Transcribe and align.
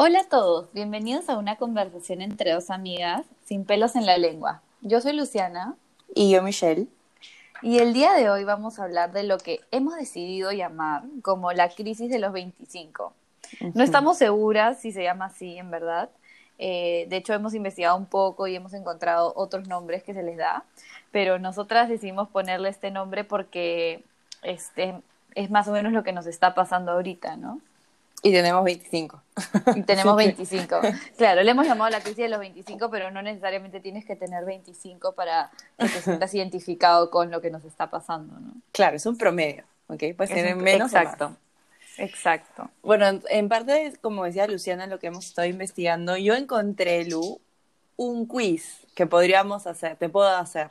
Hola 0.00 0.20
a 0.20 0.28
todos, 0.28 0.72
bienvenidos 0.72 1.28
a 1.28 1.36
una 1.36 1.56
conversación 1.56 2.22
entre 2.22 2.52
dos 2.52 2.70
amigas 2.70 3.26
sin 3.44 3.64
pelos 3.64 3.96
en 3.96 4.06
la 4.06 4.16
lengua. 4.16 4.62
Yo 4.80 5.00
soy 5.00 5.12
Luciana. 5.12 5.74
Y 6.14 6.30
yo 6.30 6.40
Michelle. 6.40 6.86
Y 7.62 7.78
el 7.78 7.94
día 7.94 8.12
de 8.12 8.30
hoy 8.30 8.44
vamos 8.44 8.78
a 8.78 8.84
hablar 8.84 9.10
de 9.10 9.24
lo 9.24 9.38
que 9.38 9.58
hemos 9.72 9.96
decidido 9.96 10.52
llamar 10.52 11.02
como 11.22 11.52
la 11.52 11.68
crisis 11.70 12.10
de 12.10 12.20
los 12.20 12.32
25. 12.32 13.12
No 13.74 13.82
estamos 13.82 14.18
seguras 14.18 14.78
si 14.78 14.92
se 14.92 15.02
llama 15.02 15.24
así 15.24 15.58
en 15.58 15.68
verdad. 15.72 16.10
Eh, 16.58 17.06
de 17.08 17.16
hecho, 17.16 17.34
hemos 17.34 17.52
investigado 17.54 17.96
un 17.96 18.06
poco 18.06 18.46
y 18.46 18.54
hemos 18.54 18.74
encontrado 18.74 19.32
otros 19.34 19.66
nombres 19.66 20.04
que 20.04 20.14
se 20.14 20.22
les 20.22 20.36
da, 20.36 20.62
pero 21.10 21.40
nosotras 21.40 21.88
decidimos 21.88 22.28
ponerle 22.28 22.68
este 22.68 22.92
nombre 22.92 23.24
porque 23.24 24.04
este, 24.42 24.94
es 25.34 25.50
más 25.50 25.66
o 25.66 25.72
menos 25.72 25.92
lo 25.92 26.04
que 26.04 26.12
nos 26.12 26.28
está 26.28 26.54
pasando 26.54 26.92
ahorita, 26.92 27.36
¿no? 27.36 27.60
Y 28.22 28.32
tenemos 28.32 28.64
25. 28.64 29.22
Y 29.76 29.82
tenemos 29.82 30.16
25. 30.16 30.80
Claro, 31.16 31.42
le 31.42 31.50
hemos 31.50 31.66
llamado 31.66 31.90
la 31.90 32.00
crisis 32.00 32.18
de 32.18 32.28
los 32.28 32.40
25, 32.40 32.90
pero 32.90 33.10
no 33.10 33.22
necesariamente 33.22 33.80
tienes 33.80 34.04
que 34.04 34.16
tener 34.16 34.44
25 34.44 35.12
para 35.12 35.50
que 35.78 35.88
te 35.88 36.00
sientas 36.00 36.34
identificado 36.34 37.10
con 37.10 37.30
lo 37.30 37.40
que 37.40 37.50
nos 37.50 37.64
está 37.64 37.90
pasando, 37.90 38.38
¿no? 38.40 38.54
Claro, 38.72 38.96
es 38.96 39.06
un 39.06 39.16
promedio, 39.16 39.64
¿ok? 39.86 40.02
Pues 40.16 40.30
tener 40.30 40.56
menos 40.56 40.92
Exacto. 40.92 41.36
Exacto. 41.96 42.70
Bueno, 42.82 43.20
en 43.28 43.48
parte, 43.48 43.92
como 44.00 44.24
decía 44.24 44.46
Luciana, 44.46 44.86
lo 44.86 44.98
que 44.98 45.08
hemos 45.08 45.26
estado 45.26 45.48
investigando, 45.48 46.16
yo 46.16 46.34
encontré, 46.34 47.04
Lu, 47.04 47.40
un 47.96 48.26
quiz 48.26 48.86
que 48.94 49.06
podríamos 49.06 49.66
hacer, 49.66 49.96
te 49.96 50.08
puedo 50.08 50.28
hacer. 50.28 50.70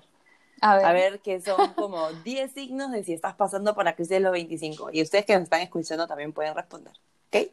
A 0.62 0.78
ver. 0.78 0.86
A 0.86 0.94
ver, 0.94 1.20
que 1.20 1.40
son 1.42 1.74
como 1.74 2.12
10 2.24 2.52
signos 2.54 2.92
de 2.92 3.04
si 3.04 3.14
estás 3.14 3.36
pasando 3.36 3.76
por 3.76 3.86
la 3.86 3.96
crisis 3.96 4.10
de 4.10 4.20
los 4.22 4.32
25. 4.32 4.90
Y 4.94 5.02
ustedes 5.02 5.26
que 5.26 5.34
nos 5.34 5.44
están 5.44 5.62
escuchando 5.62 6.08
también 6.08 6.34
pueden 6.34 6.56
responder. 6.56 6.94
¿Ok? 7.28 7.52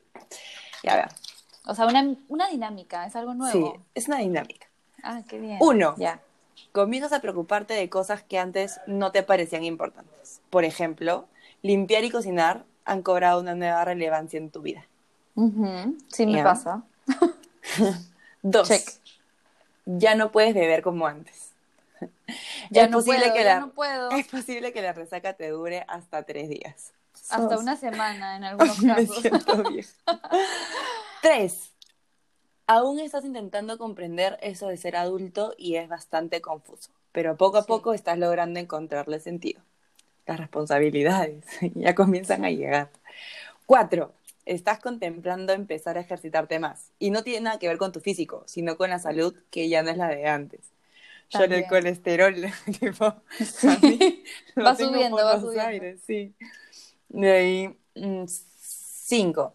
Ya 0.82 0.96
ver. 0.96 1.08
O 1.66 1.74
sea, 1.74 1.86
una, 1.86 2.14
una 2.28 2.48
dinámica, 2.48 3.06
es 3.06 3.16
algo 3.16 3.34
nuevo. 3.34 3.74
Sí, 3.74 3.80
es 3.94 4.08
una 4.08 4.18
dinámica. 4.18 4.66
Ah, 5.02 5.22
qué 5.28 5.38
bien. 5.38 5.58
Uno. 5.60 5.94
Ya. 5.98 6.20
Comienzas 6.72 7.12
a 7.12 7.20
preocuparte 7.20 7.74
de 7.74 7.88
cosas 7.88 8.22
que 8.22 8.38
antes 8.38 8.80
no 8.86 9.12
te 9.12 9.22
parecían 9.22 9.64
importantes. 9.64 10.40
Por 10.50 10.64
ejemplo, 10.64 11.26
limpiar 11.62 12.04
y 12.04 12.10
cocinar 12.10 12.64
han 12.84 13.02
cobrado 13.02 13.40
una 13.40 13.54
nueva 13.54 13.84
relevancia 13.84 14.38
en 14.38 14.50
tu 14.50 14.62
vida. 14.62 14.84
Sí, 16.08 16.26
me 16.26 16.42
pasa. 16.42 16.82
Dos. 18.42 18.68
Check. 18.68 18.88
Ya 19.86 20.14
no 20.14 20.32
puedes 20.32 20.54
beber 20.54 20.82
como 20.82 21.06
antes. 21.06 21.52
Ya 22.70 22.84
es 22.84 22.90
no 22.90 22.98
posible 22.98 23.20
puedo, 23.20 23.34
que 23.34 23.44
ya 23.44 23.54
la, 23.54 23.60
no 23.60 23.70
puedo. 23.70 24.10
Es 24.10 24.26
posible 24.26 24.72
que 24.72 24.82
la 24.82 24.92
resaca 24.92 25.34
te 25.34 25.48
dure 25.48 25.84
hasta 25.88 26.22
tres 26.22 26.48
días. 26.48 26.92
Hasta 27.28 27.58
una 27.58 27.76
semana 27.76 28.36
en 28.36 28.44
algunos 28.44 28.82
Me 28.82 29.06
casos. 29.06 29.20
siento 29.20 29.64
vieja. 29.64 29.90
Tres. 31.22 31.70
Aún 32.66 32.98
estás 33.00 33.24
intentando 33.24 33.78
comprender 33.78 34.38
eso 34.42 34.68
de 34.68 34.76
ser 34.78 34.96
adulto 34.96 35.54
y 35.58 35.76
es 35.76 35.88
bastante 35.88 36.40
confuso, 36.40 36.90
pero 37.12 37.36
poco 37.36 37.58
a 37.58 37.62
Sí. 37.62 37.68
poco 37.68 37.92
estás 37.94 38.18
logrando 38.18 38.58
encontrarle 38.60 39.20
sentido. 39.20 39.62
Las 40.26 40.38
responsabilidades 40.40 41.44
ya 41.74 41.94
comienzan 41.94 42.44
a 42.44 42.50
llegar. 42.50 42.90
Cuatro. 43.66 44.14
Estás 44.46 44.80
contemplando 44.80 45.52
empezar 45.54 45.98
a 45.98 46.02
ejercitarte 46.02 46.58
más. 46.58 46.92
Y 46.98 47.10
no 47.10 47.22
tiene 47.24 47.42
nada 47.42 47.58
que 47.58 47.68
ver 47.68 47.78
con 47.78 47.92
tu 47.92 48.00
físico, 48.00 48.44
sino 48.46 48.76
con 48.76 48.90
la 48.90 48.98
salud 48.98 49.34
que 49.50 49.68
ya 49.70 49.82
no 49.82 49.90
es 49.90 49.98
la 49.98 50.08
de 50.08 50.26
antes. 50.28 50.60
Yo 51.30 51.44
en 51.44 51.52
el 51.52 51.66
También. 51.66 51.68
colesterol, 51.68 52.34
tipo, 52.80 53.04
a 53.06 53.78
mí 53.82 54.24
Va 54.58 54.74
subiendo, 54.76 55.16
va 55.24 55.38
los 55.38 55.42
subiendo. 55.42 55.60
aires, 55.60 56.00
sí. 56.06 56.34
De 57.14 57.30
ahí, 57.30 57.78
mm, 57.94 58.24
cinco. 58.26 59.54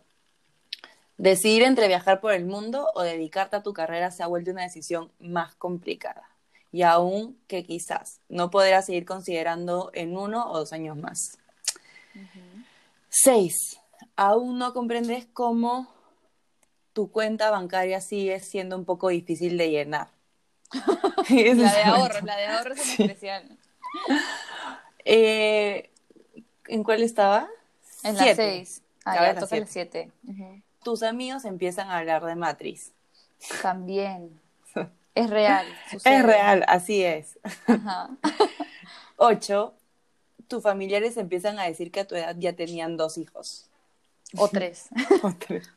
Decidir 1.17 1.63
entre 1.63 1.89
viajar 1.89 2.21
por 2.21 2.31
el 2.31 2.45
mundo 2.45 2.89
o 2.95 3.02
dedicarte 3.02 3.57
a 3.57 3.63
tu 3.63 3.73
carrera 3.73 4.11
se 4.11 4.23
ha 4.23 4.27
vuelto 4.27 4.52
una 4.52 4.63
decisión 4.63 5.11
más 5.19 5.55
complicada. 5.55 6.23
Y 6.71 6.83
aún 6.83 7.37
que 7.48 7.65
quizás 7.65 8.21
no 8.30 8.49
podrás 8.49 8.86
seguir 8.86 9.05
considerando 9.05 9.92
en 9.93 10.15
uno 10.15 10.49
o 10.49 10.58
dos 10.59 10.71
años 10.71 10.95
más. 10.95 11.37
Seis. 13.09 13.81
Aún 14.15 14.58
no 14.58 14.73
comprendes 14.73 15.27
cómo 15.33 15.93
tu 16.93 17.11
cuenta 17.11 17.52
bancaria 17.52 17.99
sigue 17.99 18.39
siendo 18.39 18.77
un 18.77 18.86
poco 18.86 19.09
difícil 19.09 19.58
de 19.58 19.69
llenar. 19.69 20.08
La 21.30 21.73
de 21.73 21.83
ahorro, 21.83 22.21
la 22.25 22.37
de 22.37 22.45
ahorro 22.48 22.73
es 22.73 22.81
Sí. 22.83 23.03
especial. 23.03 23.58
Eh, 25.03 25.89
¿En 26.69 26.83
cuál 26.83 27.02
estaba? 27.02 27.49
En 28.03 28.15
las 28.15 28.35
seis. 28.35 28.81
Ah, 29.03 29.15
ya 29.15 29.39
toca 29.39 29.57
las 29.57 29.69
siete. 29.69 30.11
Tus 30.83 31.03
amigos 31.03 31.43
empiezan 31.45 31.89
a 31.89 31.97
hablar 31.97 32.23
de 32.23 32.35
Matrix. 32.35 32.91
También. 33.61 34.39
Es 35.15 35.30
real. 35.30 35.65
sucede. 35.91 36.17
Es 36.17 36.23
real, 36.23 36.63
así 36.67 37.03
es. 37.03 37.39
Ajá. 37.67 38.11
Ocho, 39.17 39.73
tus 40.47 40.63
familiares 40.63 41.17
empiezan 41.17 41.59
a 41.59 41.63
decir 41.63 41.91
que 41.91 42.02
a 42.02 42.07
tu 42.07 42.15
edad 42.15 42.35
ya 42.37 42.53
tenían 42.53 42.95
dos 42.95 43.17
hijos. 43.17 43.67
O 44.37 44.47
tres. 44.47 44.87
O 45.23 45.33
tres. 45.33 45.69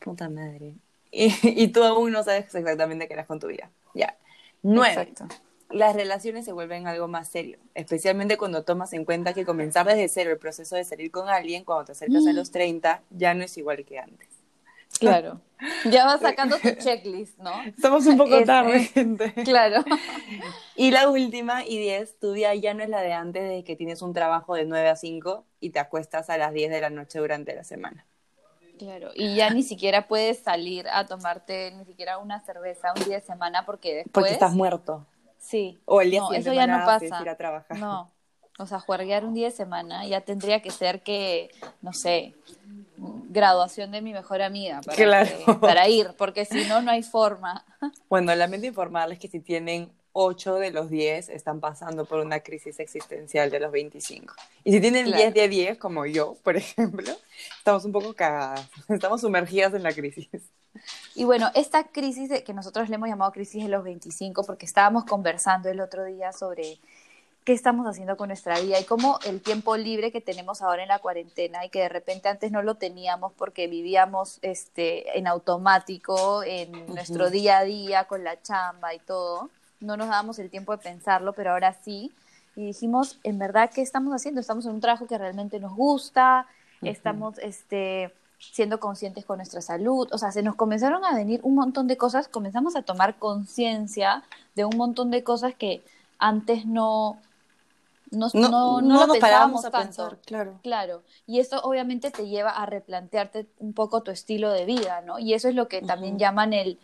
Puta 0.00 0.28
madre. 0.28 0.74
Y, 1.12 1.32
y 1.42 1.68
tú 1.68 1.84
aún 1.84 2.10
no 2.10 2.24
sabes 2.24 2.52
exactamente 2.52 3.06
qué 3.06 3.14
harás 3.14 3.26
con 3.26 3.38
tu 3.38 3.46
vida. 3.46 3.70
Ya. 3.94 4.16
Nueve. 4.62 5.02
Exacto. 5.02 5.28
Las 5.70 5.94
relaciones 5.94 6.44
se 6.44 6.52
vuelven 6.52 6.86
algo 6.86 7.06
más 7.08 7.28
serio, 7.28 7.58
especialmente 7.74 8.36
cuando 8.36 8.64
tomas 8.64 8.92
en 8.92 9.04
cuenta 9.04 9.34
que 9.34 9.44
comenzar 9.44 9.86
desde 9.86 10.08
cero 10.08 10.30
el 10.32 10.38
proceso 10.38 10.76
de 10.76 10.84
salir 10.84 11.10
con 11.10 11.28
alguien 11.28 11.64
cuando 11.64 11.84
te 11.86 11.92
acercas 11.92 12.26
a 12.26 12.32
los 12.32 12.50
30 12.50 13.02
ya 13.10 13.34
no 13.34 13.44
es 13.44 13.56
igual 13.56 13.84
que 13.84 13.98
antes. 13.98 14.28
Claro. 14.98 15.40
Ya 15.84 16.04
vas 16.04 16.20
sacando 16.20 16.58
tu 16.58 16.68
checklist, 16.78 17.38
¿no? 17.38 17.62
Estamos 17.62 18.04
un 18.06 18.18
poco 18.18 18.34
Este, 18.34 18.46
tarde, 18.46 18.80
gente. 18.94 19.32
Claro. 19.44 19.84
Y 20.74 20.90
la 20.90 21.08
última, 21.08 21.64
y 21.64 21.78
10, 21.78 22.18
tu 22.18 22.32
vida 22.32 22.54
ya 22.54 22.74
no 22.74 22.82
es 22.82 22.88
la 22.88 23.00
de 23.00 23.12
antes 23.12 23.48
de 23.48 23.64
que 23.64 23.76
tienes 23.76 24.02
un 24.02 24.12
trabajo 24.12 24.56
de 24.56 24.64
9 24.64 24.88
a 24.88 24.96
5 24.96 25.44
y 25.60 25.70
te 25.70 25.78
acuestas 25.78 26.28
a 26.28 26.36
las 26.36 26.52
10 26.52 26.70
de 26.70 26.80
la 26.80 26.90
noche 26.90 27.18
durante 27.18 27.54
la 27.54 27.64
semana. 27.64 28.04
Claro. 28.78 29.10
Y 29.14 29.36
ya 29.36 29.50
ni 29.50 29.62
siquiera 29.62 30.08
puedes 30.08 30.38
salir 30.38 30.86
a 30.88 31.06
tomarte 31.06 31.70
ni 31.72 31.84
siquiera 31.84 32.18
una 32.18 32.40
cerveza 32.40 32.92
un 32.96 33.04
día 33.04 33.20
de 33.20 33.24
semana 33.24 33.64
porque 33.66 33.96
después. 33.96 34.12
Porque 34.12 34.32
estás 34.32 34.54
muerto. 34.54 35.06
Sí. 35.40 35.80
O 35.86 36.00
el 36.00 36.10
día 36.10 36.20
no, 36.20 36.32
eso 36.32 36.52
ya 36.52 36.66
no 36.68 36.84
pasa. 36.86 37.20
ir 37.22 37.28
a 37.28 37.36
trabajar. 37.36 37.76
No. 37.78 38.12
O 38.58 38.66
sea, 38.66 38.78
juerguear 38.78 39.24
un 39.24 39.32
día 39.34 39.46
de 39.46 39.52
semana 39.52 40.06
ya 40.06 40.20
tendría 40.20 40.60
que 40.60 40.70
ser 40.70 41.02
que, 41.02 41.50
no 41.80 41.92
sé, 41.94 42.34
graduación 42.98 43.90
de 43.90 44.02
mi 44.02 44.12
mejor 44.12 44.42
amiga 44.42 44.80
para, 44.82 44.96
Claro. 44.96 45.30
que- 45.46 45.54
para 45.54 45.88
ir, 45.88 46.14
porque 46.18 46.44
si 46.44 46.64
no, 46.68 46.82
no 46.82 46.90
hay 46.90 47.02
forma. 47.02 47.64
Bueno, 48.10 48.34
lamento 48.34 48.66
informarles 48.66 49.18
que 49.18 49.28
si 49.28 49.40
tienen 49.40 49.90
8 50.12 50.56
de 50.56 50.72
los 50.72 50.90
10 50.90 51.28
están 51.30 51.60
pasando 51.60 52.04
por 52.04 52.18
una 52.20 52.40
crisis 52.40 52.78
existencial 52.80 53.50
de 53.50 53.60
los 53.60 53.70
25. 53.72 54.34
Y 54.64 54.72
si 54.72 54.80
tienen 54.80 55.06
Claro. 55.06 55.22
10 55.22 55.34
de 55.34 55.48
10, 55.48 55.78
como 55.78 56.04
yo, 56.04 56.36
por 56.42 56.56
ejemplo, 56.58 57.10
estamos 57.58 57.84
un 57.86 57.92
poco 57.92 58.12
cagadas. 58.14 58.68
Estamos 58.88 59.20
sumergidas 59.22 59.72
en 59.72 59.82
la 59.84 59.92
crisis. 59.92 60.28
Y 61.14 61.24
bueno, 61.24 61.50
esta 61.54 61.84
crisis 61.84 62.42
que 62.42 62.54
nosotros 62.54 62.88
le 62.88 62.94
hemos 62.94 63.08
llamado 63.08 63.32
crisis 63.32 63.64
de 63.64 63.68
los 63.68 63.82
25, 63.84 64.44
porque 64.44 64.66
estábamos 64.66 65.04
conversando 65.04 65.68
el 65.68 65.80
otro 65.80 66.04
día 66.04 66.32
sobre 66.32 66.78
qué 67.44 67.52
estamos 67.52 67.86
haciendo 67.86 68.16
con 68.16 68.28
nuestra 68.28 68.60
vida 68.60 68.78
y 68.78 68.84
cómo 68.84 69.18
el 69.24 69.40
tiempo 69.40 69.76
libre 69.76 70.12
que 70.12 70.20
tenemos 70.20 70.62
ahora 70.62 70.82
en 70.82 70.88
la 70.88 70.98
cuarentena 70.98 71.64
y 71.64 71.70
que 71.70 71.80
de 71.80 71.88
repente 71.88 72.28
antes 72.28 72.52
no 72.52 72.62
lo 72.62 72.76
teníamos 72.76 73.32
porque 73.32 73.66
vivíamos 73.66 74.38
este, 74.42 75.18
en 75.18 75.26
automático, 75.26 76.42
en 76.44 76.86
nuestro 76.86 77.30
día 77.30 77.58
a 77.58 77.64
día, 77.64 78.04
con 78.04 78.24
la 78.24 78.40
chamba 78.42 78.94
y 78.94 78.98
todo, 78.98 79.50
no 79.80 79.96
nos 79.96 80.08
dábamos 80.08 80.38
el 80.38 80.50
tiempo 80.50 80.72
de 80.72 80.78
pensarlo, 80.78 81.32
pero 81.32 81.52
ahora 81.52 81.72
sí. 81.72 82.12
Y 82.56 82.66
dijimos, 82.66 83.18
en 83.22 83.38
verdad, 83.38 83.70
¿qué 83.74 83.80
estamos 83.80 84.12
haciendo? 84.12 84.40
Estamos 84.40 84.66
en 84.66 84.72
un 84.72 84.80
trabajo 84.80 85.06
que 85.06 85.16
realmente 85.16 85.58
nos 85.60 85.74
gusta, 85.74 86.46
estamos 86.82 87.38
este, 87.38 88.12
siendo 88.40 88.80
conscientes 88.80 89.24
con 89.24 89.36
nuestra 89.36 89.60
salud, 89.60 90.08
o 90.12 90.18
sea, 90.18 90.32
se 90.32 90.42
nos 90.42 90.56
comenzaron 90.56 91.04
a 91.04 91.14
venir 91.14 91.40
un 91.42 91.54
montón 91.54 91.86
de 91.86 91.96
cosas, 91.96 92.26
comenzamos 92.26 92.74
a 92.74 92.82
tomar 92.82 93.18
conciencia 93.18 94.24
de 94.54 94.64
un 94.64 94.76
montón 94.76 95.10
de 95.10 95.22
cosas 95.22 95.54
que 95.54 95.82
antes 96.18 96.64
no, 96.64 97.18
no, 98.10 98.28
no, 98.32 98.80
no, 98.80 99.00
lo 99.00 99.06
nos 99.06 99.18
parábamos 99.18 99.64
a 99.64 99.70
tanto. 99.70 99.86
pensar, 99.86 100.18
claro. 100.24 100.58
Claro, 100.62 101.02
y 101.26 101.38
esto 101.38 101.60
obviamente 101.62 102.10
te 102.10 102.28
lleva 102.28 102.50
a 102.50 102.66
replantearte 102.66 103.46
un 103.58 103.74
poco 103.74 104.02
tu 104.02 104.10
estilo 104.10 104.50
de 104.50 104.64
vida, 104.64 105.02
¿no? 105.02 105.18
Y 105.18 105.34
eso 105.34 105.48
es 105.48 105.54
lo 105.54 105.68
que 105.68 105.82
también 105.82 106.18
llaman 106.18 106.52
el, 106.54 106.78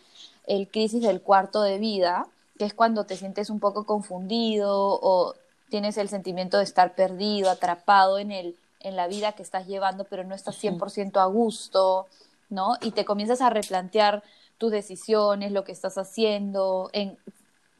el 0.45 0.69
crisis 0.69 1.01
del 1.01 1.21
cuarto 1.21 1.63
de 1.63 1.79
vida, 1.79 2.27
que 2.57 2.65
es 2.65 2.73
cuando 2.73 3.05
te 3.05 3.17
sientes 3.17 3.49
un 3.49 3.59
poco 3.59 3.85
confundido 3.85 4.71
o 5.01 5.33
tienes 5.69 5.97
el 5.97 6.07
sentimiento 6.07 6.57
de 6.57 6.63
estar 6.63 6.95
perdido, 6.95 7.49
atrapado 7.49 8.19
en, 8.19 8.31
el, 8.31 8.55
en 8.79 8.95
la 8.95 9.07
vida 9.07 9.33
que 9.33 9.43
estás 9.43 9.67
llevando, 9.67 10.03
pero 10.05 10.23
no 10.23 10.35
estás 10.35 10.55
100% 10.61 11.19
a 11.19 11.25
gusto, 11.25 12.07
¿no? 12.49 12.75
Y 12.81 12.91
te 12.91 13.05
comienzas 13.05 13.41
a 13.41 13.49
replantear 13.49 14.23
tus 14.57 14.71
decisiones, 14.71 15.51
lo 15.51 15.63
que 15.63 15.71
estás 15.71 15.97
haciendo, 15.97 16.89
en 16.93 17.17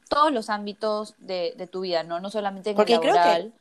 todos 0.08 0.32
los 0.32 0.48
ámbitos 0.50 1.14
de, 1.18 1.54
de 1.56 1.66
tu 1.66 1.80
vida, 1.80 2.02
¿no? 2.02 2.20
No 2.20 2.30
solamente 2.30 2.70
en 2.70 2.76
Porque 2.76 2.94
el 2.94 3.00
creo 3.00 3.12
que- 3.12 3.18
laboral. 3.18 3.52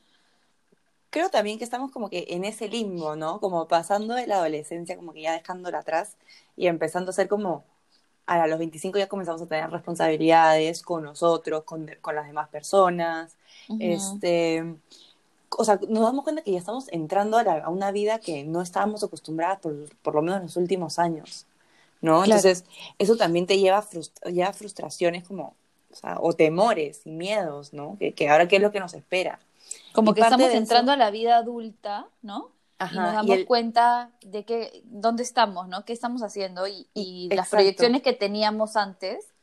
creo 1.10 1.30
también 1.30 1.58
que 1.58 1.64
estamos 1.64 1.92
como 1.92 2.10
que 2.10 2.26
en 2.30 2.44
ese 2.46 2.68
limbo, 2.68 3.16
¿no? 3.16 3.40
Como 3.40 3.68
pasando 3.68 4.14
de 4.14 4.28
la 4.28 4.36
adolescencia, 4.38 4.96
como 4.98 5.14
que 5.14 5.22
ya 5.22 5.34
dejándola 5.34 5.80
atrás 5.80 6.16
y 6.56 6.68
empezando 6.68 7.10
a 7.12 7.14
ser 7.14 7.28
como, 7.28 7.64
a 8.26 8.46
los 8.48 8.60
25 8.60 8.98
ya 8.98 9.08
comenzamos 9.08 9.42
a 9.42 9.48
tener 9.48 9.70
responsabilidades 9.70 10.82
con 10.84 11.04
nosotros, 11.04 11.64
con, 11.64 11.90
con 12.02 12.16
las 12.16 12.28
demás 12.28 12.50
personas, 12.50 13.36
este, 13.80 14.76
o 15.50 15.64
sea, 15.64 15.80
nos 15.88 16.04
damos 16.04 16.24
cuenta 16.24 16.42
que 16.42 16.52
ya 16.52 16.60
estamos 16.60 16.88
entrando 16.92 17.38
a, 17.38 17.70
una 17.70 17.92
vida 17.92 18.20
que 18.20 18.44
no 18.44 18.62
estábamos 18.62 19.04
acostumbradas 19.04 19.60
por, 19.60 19.96
por, 19.98 20.16
lo 20.16 20.22
menos 20.22 20.38
en 20.38 20.44
los 20.44 20.58
últimos 20.58 21.00
años, 21.00 21.46
¿no? 22.02 22.24
Entonces, 22.24 22.66
eso 23.00 23.16
también 23.16 23.48
te 23.48 23.58
lleva, 23.58 23.86
lleva 24.26 24.54
frustraciones 24.54 25.26
como, 25.28 25.56
o, 25.92 25.96
sea, 25.96 26.18
o 26.20 26.34
temores 26.34 27.02
y 27.06 27.12
miedos, 27.12 27.74
¿no? 27.74 27.98
Que, 27.98 28.14
que 28.14 28.30
ahora 28.30 28.48
qué 28.48 28.58
es 28.58 28.62
lo 28.62 28.72
que 28.72 28.80
nos 28.80 28.94
espera. 28.94 29.40
Como 29.94 30.14
que 30.14 30.22
estamos 30.22 30.52
entrando 30.52 30.92
a 30.92 30.98
la 30.98 31.12
vida 31.12 31.38
adulta, 31.38 32.08
¿no? 32.22 32.52
y 32.80 32.96
nos 32.96 33.14
damos 33.14 33.40
cuenta 33.48 34.12
de 34.22 34.46
que, 34.46 34.84
dónde 34.86 35.24
estamos, 35.24 35.68
¿no? 35.68 35.84
¿Qué 35.84 35.94
estamos 35.94 36.22
haciendo? 36.22 36.68
Y, 36.68 36.88
y 36.94 37.28
las 37.34 37.50
proyecciones 37.50 38.04
que 38.04 38.14
teníamos 38.14 38.76
antes 38.76 39.34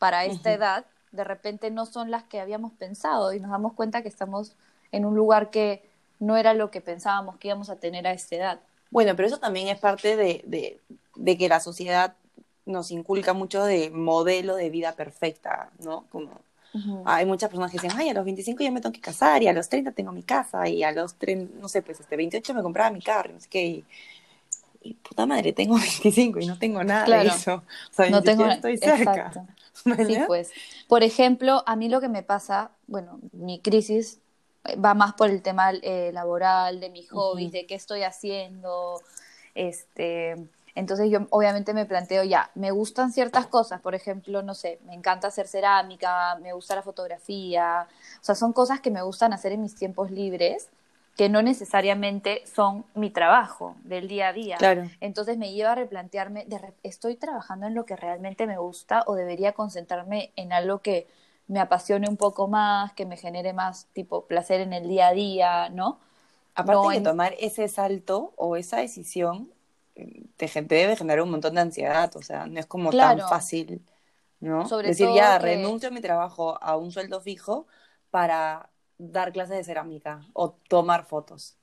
para 0.00 0.24
esta 0.24 0.52
edad, 0.52 0.84
de 1.12 1.22
repente 1.22 1.70
no 1.70 1.86
son 1.86 2.10
las 2.10 2.24
que 2.24 2.40
habíamos 2.40 2.72
pensado 2.72 3.32
y 3.32 3.38
nos 3.38 3.52
damos 3.52 3.74
cuenta 3.74 4.02
que 4.02 4.08
estamos 4.08 4.56
en 4.94 5.04
un 5.04 5.16
lugar 5.16 5.50
que 5.50 5.82
no 6.20 6.36
era 6.36 6.54
lo 6.54 6.70
que 6.70 6.80
pensábamos 6.80 7.36
que 7.36 7.48
íbamos 7.48 7.68
a 7.68 7.76
tener 7.76 8.06
a 8.06 8.12
esta 8.12 8.36
edad. 8.36 8.60
Bueno, 8.90 9.16
pero 9.16 9.26
eso 9.26 9.38
también 9.38 9.68
es 9.68 9.78
parte 9.78 10.16
de, 10.16 10.42
de, 10.46 10.78
de 11.16 11.36
que 11.36 11.48
la 11.48 11.58
sociedad 11.58 12.14
nos 12.64 12.90
inculca 12.90 13.32
mucho 13.32 13.64
de 13.64 13.90
modelo 13.90 14.54
de 14.54 14.70
vida 14.70 14.92
perfecta, 14.92 15.70
¿no? 15.80 16.04
Como 16.10 16.30
hay 17.04 17.24
muchas 17.24 17.50
personas 17.50 17.70
que 17.70 17.78
dicen, 17.78 17.92
ay, 17.96 18.08
a 18.08 18.14
los 18.14 18.24
25 18.24 18.62
ya 18.62 18.72
me 18.72 18.80
tengo 18.80 18.92
que 18.92 19.00
casar, 19.00 19.42
y 19.44 19.46
a 19.46 19.52
los 19.52 19.68
30 19.68 19.92
tengo 19.92 20.10
mi 20.10 20.24
casa, 20.24 20.68
y 20.68 20.82
a 20.82 20.90
los 20.90 21.14
30, 21.14 21.60
no 21.60 21.68
sé, 21.68 21.82
pues 21.82 22.00
este 22.00 22.16
28 22.16 22.52
me 22.52 22.62
compraba 22.62 22.90
mi 22.90 23.00
carro, 23.00 23.32
no 23.32 23.40
sé 23.40 23.48
qué, 23.48 23.84
y, 24.82 24.94
puta 24.94 25.24
madre, 25.24 25.52
tengo 25.52 25.74
25 26.02 26.40
y 26.40 26.46
no 26.46 26.58
tengo 26.58 26.82
nada 26.82 27.06
de 27.06 27.28
eso. 27.28 27.62
O 27.90 27.94
sea, 27.94 28.10
no 28.10 28.22
tengo, 28.22 28.46
estoy 28.46 28.78
cerca. 28.78 29.32
Sí, 30.06 30.16
pues. 30.28 30.50
Por 30.88 31.02
ejemplo, 31.02 31.64
a 31.66 31.74
mí 31.74 31.88
lo 31.88 32.00
que 32.00 32.08
me 32.08 32.22
pasa, 32.22 32.70
bueno, 32.86 33.18
mi 33.32 33.58
crisis 33.58 34.20
va 34.82 34.94
más 34.94 35.14
por 35.14 35.30
el 35.30 35.42
tema 35.42 35.72
eh, 35.72 36.10
laboral, 36.12 36.80
de 36.80 36.90
mis 36.90 37.10
hobbies, 37.10 37.52
de 37.52 37.66
qué 37.66 37.74
estoy 37.74 38.02
haciendo, 38.02 39.00
este 39.54 40.36
entonces 40.76 41.08
yo 41.08 41.20
obviamente 41.30 41.72
me 41.72 41.86
planteo 41.86 42.24
ya, 42.24 42.50
me 42.54 42.72
gustan 42.72 43.12
ciertas 43.12 43.46
cosas, 43.46 43.80
por 43.80 43.94
ejemplo, 43.94 44.42
no 44.42 44.54
sé, 44.54 44.80
me 44.86 44.94
encanta 44.94 45.28
hacer 45.28 45.46
cerámica, 45.46 46.36
me 46.42 46.52
gusta 46.52 46.74
la 46.74 46.82
fotografía, 46.82 47.86
o 48.20 48.24
sea, 48.24 48.34
son 48.34 48.52
cosas 48.52 48.80
que 48.80 48.90
me 48.90 49.02
gustan 49.02 49.32
hacer 49.32 49.52
en 49.52 49.62
mis 49.62 49.76
tiempos 49.76 50.10
libres 50.10 50.68
que 51.16 51.28
no 51.28 51.42
necesariamente 51.42 52.42
son 52.52 52.84
mi 52.94 53.08
trabajo 53.08 53.76
del 53.84 54.08
día 54.08 54.28
a 54.28 54.32
día. 54.32 54.56
Claro. 54.56 54.90
Entonces 55.00 55.38
me 55.38 55.52
lleva 55.52 55.70
a 55.70 55.74
replantearme, 55.76 56.44
¿estoy 56.82 57.14
trabajando 57.14 57.66
en 57.68 57.74
lo 57.74 57.86
que 57.86 57.94
realmente 57.94 58.48
me 58.48 58.58
gusta 58.58 59.04
o 59.06 59.14
debería 59.14 59.52
concentrarme 59.52 60.32
en 60.34 60.52
algo 60.52 60.80
que 60.80 61.06
me 61.46 61.60
apasione 61.60 62.08
un 62.08 62.16
poco 62.16 62.48
más, 62.48 62.92
que 62.92 63.06
me 63.06 63.16
genere 63.16 63.52
más 63.52 63.86
tipo 63.92 64.26
placer 64.26 64.60
en 64.60 64.72
el 64.72 64.88
día 64.88 65.08
a 65.08 65.12
día, 65.12 65.68
¿no? 65.70 66.00
Aparte 66.54 66.98
de 66.98 67.00
tomar 67.00 67.34
ese 67.38 67.68
salto 67.68 68.32
o 68.36 68.56
esa 68.56 68.78
decisión, 68.78 69.50
te, 70.36 70.48
debe 70.62 70.96
generar 70.96 71.22
un 71.22 71.30
montón 71.30 71.54
de 71.54 71.60
ansiedad, 71.60 72.14
o 72.16 72.22
sea, 72.22 72.46
no 72.46 72.58
es 72.60 72.66
como 72.66 72.90
tan 72.90 73.18
fácil, 73.20 73.82
¿no? 74.40 74.68
Sobre 74.68 74.88
Decir, 74.88 75.08
ya, 75.14 75.38
renuncio 75.38 75.88
a 75.88 75.92
mi 75.92 76.00
trabajo 76.00 76.62
a 76.62 76.76
un 76.76 76.92
sueldo 76.92 77.20
fijo 77.20 77.66
para 78.10 78.70
dar 78.98 79.32
clases 79.32 79.56
de 79.56 79.64
cerámica 79.64 80.22
o 80.32 80.52
tomar 80.68 81.04
fotos. 81.04 81.56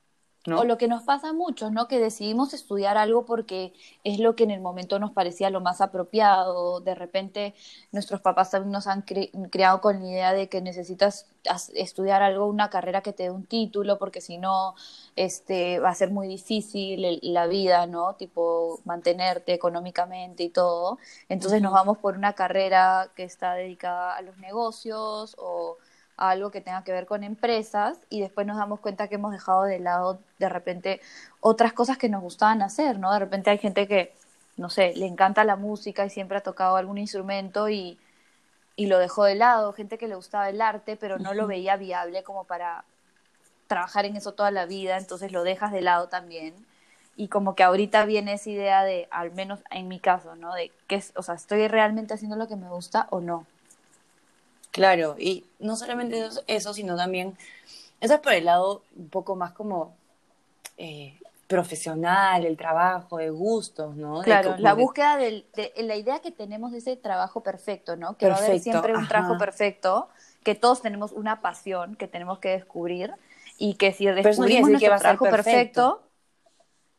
O 0.47 0.63
lo 0.63 0.79
que 0.79 0.87
nos 0.87 1.03
pasa 1.03 1.29
a 1.29 1.33
muchos, 1.33 1.71
¿no? 1.71 1.87
Que 1.87 1.99
decidimos 1.99 2.55
estudiar 2.55 2.97
algo 2.97 3.25
porque 3.25 3.73
es 4.03 4.19
lo 4.19 4.35
que 4.35 4.43
en 4.43 4.49
el 4.49 4.59
momento 4.59 4.97
nos 4.97 5.11
parecía 5.11 5.51
lo 5.51 5.61
más 5.61 5.81
apropiado. 5.81 6.79
De 6.79 6.95
repente 6.95 7.53
nuestros 7.91 8.21
papás 8.21 8.49
también 8.49 8.71
nos 8.71 8.87
han 8.87 9.03
creado 9.03 9.81
con 9.81 10.01
la 10.01 10.09
idea 10.09 10.33
de 10.33 10.49
que 10.49 10.61
necesitas 10.61 11.27
estudiar 11.75 12.23
algo, 12.23 12.47
una 12.47 12.71
carrera 12.71 13.01
que 13.01 13.13
te 13.13 13.23
dé 13.23 13.31
un 13.31 13.45
título, 13.45 13.99
porque 13.99 14.19
si 14.19 14.39
no, 14.39 14.73
este, 15.15 15.79
va 15.79 15.89
a 15.89 15.95
ser 15.95 16.09
muy 16.09 16.27
difícil 16.27 17.19
la 17.21 17.45
vida, 17.45 17.85
¿no? 17.85 18.15
Tipo, 18.15 18.79
mantenerte 18.83 19.53
económicamente 19.53 20.43
y 20.43 20.49
todo. 20.49 20.97
Entonces 21.29 21.61
nos 21.61 21.73
vamos 21.73 21.99
por 21.99 22.17
una 22.17 22.33
carrera 22.33 23.11
que 23.15 23.23
está 23.23 23.53
dedicada 23.53 24.15
a 24.15 24.21
los 24.23 24.37
negocios 24.37 25.35
o 25.37 25.77
algo 26.17 26.51
que 26.51 26.61
tenga 26.61 26.83
que 26.83 26.91
ver 26.91 27.05
con 27.05 27.23
empresas 27.23 27.99
y 28.09 28.21
después 28.21 28.45
nos 28.45 28.57
damos 28.57 28.79
cuenta 28.79 29.07
que 29.07 29.15
hemos 29.15 29.31
dejado 29.31 29.63
de 29.63 29.79
lado 29.79 30.19
de 30.39 30.49
repente 30.49 31.01
otras 31.39 31.73
cosas 31.73 31.97
que 31.97 32.09
nos 32.09 32.21
gustaban 32.21 32.61
hacer, 32.61 32.99
¿no? 32.99 33.11
De 33.11 33.19
repente 33.19 33.49
hay 33.49 33.57
gente 33.57 33.87
que, 33.87 34.13
no 34.57 34.69
sé, 34.69 34.93
le 34.95 35.07
encanta 35.07 35.43
la 35.43 35.55
música 35.55 36.05
y 36.05 36.09
siempre 36.09 36.37
ha 36.37 36.41
tocado 36.41 36.75
algún 36.75 36.97
instrumento 36.97 37.69
y, 37.69 37.99
y 38.75 38.87
lo 38.87 38.99
dejó 38.99 39.23
de 39.23 39.35
lado, 39.35 39.73
gente 39.73 39.97
que 39.97 40.07
le 40.07 40.15
gustaba 40.15 40.49
el 40.49 40.61
arte 40.61 40.97
pero 40.97 41.17
no 41.19 41.33
lo 41.33 41.47
veía 41.47 41.75
viable 41.77 42.23
como 42.23 42.43
para 42.43 42.85
trabajar 43.67 44.05
en 44.05 44.17
eso 44.17 44.33
toda 44.33 44.51
la 44.51 44.65
vida, 44.65 44.97
entonces 44.97 45.31
lo 45.31 45.43
dejas 45.43 45.71
de 45.71 45.81
lado 45.81 46.09
también. 46.09 46.53
Y 47.15 47.29
como 47.29 47.55
que 47.55 47.63
ahorita 47.63 48.05
viene 48.05 48.33
esa 48.33 48.49
idea 48.49 48.83
de, 48.83 49.07
al 49.11 49.31
menos 49.31 49.61
en 49.71 49.87
mi 49.87 49.99
caso, 49.99 50.35
¿no? 50.35 50.53
De 50.53 50.71
que, 50.87 51.01
o 51.15 51.23
sea, 51.23 51.35
¿estoy 51.35 51.67
realmente 51.67 52.13
haciendo 52.13 52.35
lo 52.35 52.47
que 52.47 52.55
me 52.57 52.69
gusta 52.69 53.07
o 53.11 53.21
no? 53.21 53.47
Claro, 54.71 55.15
y 55.19 55.45
no 55.59 55.75
solamente 55.75 56.29
eso, 56.47 56.73
sino 56.73 56.95
también, 56.95 57.37
eso 57.99 58.15
es 58.15 58.19
por 58.21 58.33
el 58.33 58.45
lado 58.45 58.83
un 58.95 59.09
poco 59.09 59.35
más 59.35 59.51
como 59.51 59.95
eh, 60.77 61.17
profesional, 61.47 62.45
el 62.45 62.55
trabajo, 62.55 63.17
de 63.17 63.29
gustos, 63.29 63.95
¿no? 63.97 64.21
Claro, 64.21 64.55
la 64.57 64.73
búsqueda 64.73 65.17
de, 65.17 65.45
la 65.77 65.97
idea 65.97 66.19
que 66.19 66.31
tenemos 66.31 66.71
de 66.71 66.77
ese 66.77 66.95
trabajo 66.95 67.43
perfecto, 67.43 67.97
¿no? 67.97 68.15
Que 68.15 68.29
va 68.29 68.35
a 68.35 68.37
haber 68.37 68.59
siempre 68.61 68.95
un 68.95 69.07
trabajo 69.07 69.37
perfecto, 69.37 70.07
que 70.43 70.55
todos 70.55 70.81
tenemos 70.81 71.11
una 71.11 71.41
pasión 71.41 71.95
que 71.97 72.07
tenemos 72.07 72.39
que 72.39 72.49
descubrir 72.49 73.13
y 73.57 73.73
que 73.73 73.91
si 73.91 74.05
descubrimos 74.05 74.69
nuestro 74.69 74.97
trabajo 74.97 75.25
perfecto, 75.25 76.01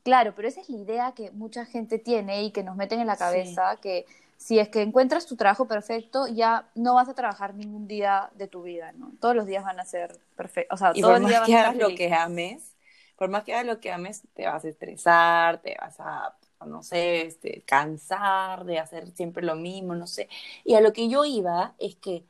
claro, 0.04 0.34
pero 0.36 0.46
esa 0.46 0.60
es 0.60 0.68
la 0.68 0.76
idea 0.76 1.12
que 1.12 1.30
mucha 1.30 1.64
gente 1.64 1.98
tiene 1.98 2.44
y 2.44 2.50
que 2.50 2.62
nos 2.62 2.76
meten 2.76 3.00
en 3.00 3.06
la 3.06 3.16
cabeza, 3.16 3.78
que 3.80 4.04
si 4.42 4.58
es 4.58 4.68
que 4.70 4.82
encuentras 4.82 5.26
tu 5.26 5.36
trabajo 5.36 5.68
perfecto, 5.68 6.26
ya 6.26 6.68
no 6.74 6.94
vas 6.94 7.08
a 7.08 7.14
trabajar 7.14 7.54
ningún 7.54 7.86
día 7.86 8.28
de 8.34 8.48
tu 8.48 8.64
vida, 8.64 8.90
¿no? 8.90 9.12
Todos 9.20 9.36
los 9.36 9.46
días 9.46 9.62
van 9.62 9.78
a 9.78 9.84
ser 9.84 10.18
perfectos. 10.36 10.74
O 10.74 10.78
sea, 10.78 10.92
todo 10.92 11.14
el 11.14 11.26
día 11.26 11.38
vas 11.38 11.48
que 11.48 11.56
hagas 11.56 11.76
lo 11.76 11.94
que 11.94 12.12
ames, 12.12 12.74
por 13.16 13.28
más 13.28 13.44
que 13.44 13.54
hagas 13.54 13.66
lo 13.66 13.78
que 13.78 13.92
ames, 13.92 14.22
te 14.34 14.46
vas 14.46 14.64
a 14.64 14.68
estresar, 14.68 15.62
te 15.62 15.76
vas 15.80 15.94
a, 16.00 16.34
no 16.66 16.82
sé, 16.82 17.22
este, 17.26 17.62
cansar 17.62 18.64
de 18.64 18.80
hacer 18.80 19.12
siempre 19.12 19.44
lo 19.44 19.54
mismo, 19.54 19.94
no 19.94 20.08
sé. 20.08 20.28
Y 20.64 20.74
a 20.74 20.80
lo 20.80 20.92
que 20.92 21.08
yo 21.08 21.24
iba 21.24 21.76
es 21.78 21.94
que 21.94 22.24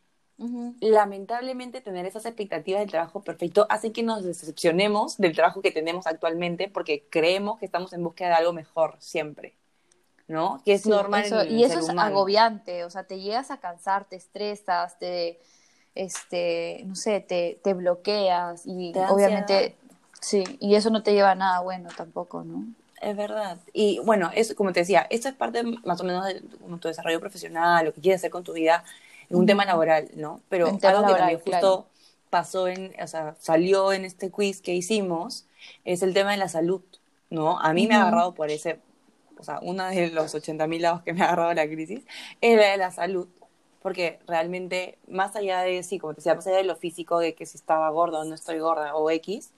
lamentablemente 0.80 1.80
tener 1.80 2.04
esas 2.04 2.26
expectativas 2.26 2.80
del 2.80 2.90
trabajo 2.90 3.22
perfecto 3.22 3.66
hace 3.70 3.92
que 3.92 4.02
nos 4.02 4.22
decepcionemos 4.24 5.16
del 5.16 5.34
trabajo 5.34 5.62
que 5.62 5.70
tenemos 5.70 6.06
actualmente 6.06 6.68
porque 6.68 7.06
creemos 7.08 7.58
que 7.58 7.64
estamos 7.66 7.92
en 7.94 8.02
búsqueda 8.04 8.28
de 8.30 8.34
algo 8.34 8.52
mejor 8.52 8.96
siempre. 8.98 9.56
¿No? 10.28 10.62
Que 10.64 10.74
es 10.74 10.86
normal. 10.86 11.24
y 11.50 11.64
eso 11.64 11.78
es 11.80 11.88
agobiante, 11.90 12.84
o 12.84 12.90
sea, 12.90 13.04
te 13.04 13.20
llegas 13.20 13.50
a 13.50 13.58
cansar, 13.58 14.04
te 14.04 14.16
estresas, 14.16 14.98
te, 14.98 15.40
este, 15.94 16.82
no 16.86 16.94
sé, 16.94 17.20
te, 17.20 17.60
te 17.62 17.74
bloqueas 17.74 18.66
y 18.66 18.92
obviamente, 19.08 19.76
sí, 20.20 20.44
y 20.60 20.74
eso 20.74 20.90
no 20.90 21.02
te 21.02 21.12
lleva 21.12 21.32
a 21.32 21.34
nada 21.34 21.60
bueno 21.60 21.90
tampoco, 21.96 22.44
¿no? 22.44 22.64
Es 23.00 23.16
verdad. 23.16 23.58
Y 23.72 23.98
bueno, 24.04 24.30
es 24.32 24.54
como 24.54 24.72
te 24.72 24.80
decía, 24.80 25.06
esto 25.10 25.28
es 25.28 25.34
parte 25.34 25.64
más 25.84 26.00
o 26.00 26.04
menos 26.04 26.24
de 26.24 26.40
tu 26.40 26.88
desarrollo 26.88 27.18
profesional, 27.18 27.84
lo 27.84 27.92
que 27.92 28.00
quieres 28.00 28.20
hacer 28.20 28.30
con 28.30 28.44
tu 28.44 28.52
vida, 28.52 28.84
en 29.28 29.36
un 29.36 29.46
tema 29.46 29.64
laboral, 29.64 30.08
¿no? 30.14 30.40
Pero 30.48 30.66
algo 30.66 31.06
que 31.06 31.14
también 31.14 31.40
justo 31.40 31.86
pasó 32.30 32.68
en, 32.68 32.94
o 33.02 33.06
sea, 33.06 33.34
salió 33.40 33.92
en 33.92 34.04
este 34.04 34.30
quiz 34.30 34.62
que 34.62 34.72
hicimos, 34.72 35.46
es 35.84 36.02
el 36.02 36.14
tema 36.14 36.30
de 36.30 36.36
la 36.36 36.48
salud, 36.48 36.82
¿no? 37.28 37.58
A 37.58 37.72
mí 37.72 37.86
me 37.88 37.94
ha 37.94 38.02
agarrado 38.02 38.34
por 38.34 38.50
ese, 38.50 38.78
o 39.42 39.44
sea, 39.44 39.58
uno 39.60 39.84
de 39.88 40.08
los 40.10 40.34
80.000 40.36 40.80
lados 40.80 41.02
que 41.02 41.12
me 41.12 41.22
ha 41.22 41.24
agarrado 41.24 41.52
la 41.52 41.66
crisis, 41.66 42.04
es 42.40 42.56
la 42.56 42.68
de 42.68 42.76
la 42.76 42.92
salud. 42.92 43.28
Porque 43.82 44.20
realmente, 44.28 44.98
más 45.08 45.34
allá 45.34 45.62
de, 45.62 45.82
sí, 45.82 45.98
como 45.98 46.14
te 46.14 46.18
decía, 46.18 46.36
más 46.36 46.46
allá 46.46 46.58
de 46.58 46.62
lo 46.62 46.76
físico, 46.76 47.18
de 47.18 47.34
que 47.34 47.44
si 47.44 47.56
estaba 47.56 47.90
gorda 47.90 48.20
o 48.20 48.24
no 48.24 48.36
estoy 48.36 48.60
gorda 48.60 48.94
o 48.94 49.10
X, 49.10 49.50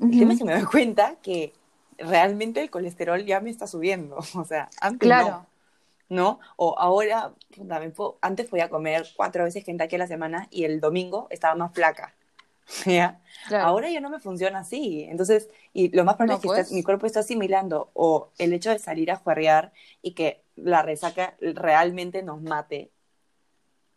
el 0.00 0.18
tema 0.18 0.32
es 0.32 0.38
que 0.38 0.44
me 0.46 0.54
doy 0.54 0.64
cuenta 0.64 1.16
que 1.22 1.52
realmente 1.98 2.62
el 2.62 2.70
colesterol 2.70 3.22
ya 3.26 3.40
me 3.40 3.50
está 3.50 3.66
subiendo. 3.66 4.16
O 4.34 4.44
sea, 4.46 4.70
antes 4.80 5.06
claro. 5.06 5.46
no. 6.08 6.40
O 6.56 6.74
ahora, 6.78 7.34
también 7.68 7.92
antes 8.22 8.48
podía 8.48 8.70
comer 8.70 9.06
cuatro 9.16 9.44
veces 9.44 9.64
Kentucky 9.64 9.96
a 9.96 9.98
la 9.98 10.06
semana 10.06 10.48
y 10.50 10.64
el 10.64 10.80
domingo 10.80 11.26
estaba 11.28 11.54
más 11.54 11.74
flaca. 11.74 12.14
¿Ya? 12.86 13.20
Ahora 13.50 13.90
ya 13.90 14.00
no 14.00 14.10
me 14.10 14.18
funciona 14.18 14.60
así. 14.60 15.04
Entonces, 15.08 15.48
y 15.72 15.94
lo 15.94 16.04
más 16.04 16.16
probable 16.16 16.34
es 16.36 16.40
que 16.40 16.48
pues. 16.48 16.72
mi 16.72 16.82
cuerpo 16.82 17.06
está 17.06 17.20
asimilando 17.20 17.90
o 17.94 18.30
el 18.38 18.52
hecho 18.52 18.70
de 18.70 18.78
salir 18.78 19.10
a 19.10 19.16
juerrear 19.16 19.72
y 20.02 20.12
que 20.12 20.42
la 20.56 20.82
resaca 20.82 21.36
realmente 21.40 22.22
nos 22.22 22.42
mate. 22.42 22.90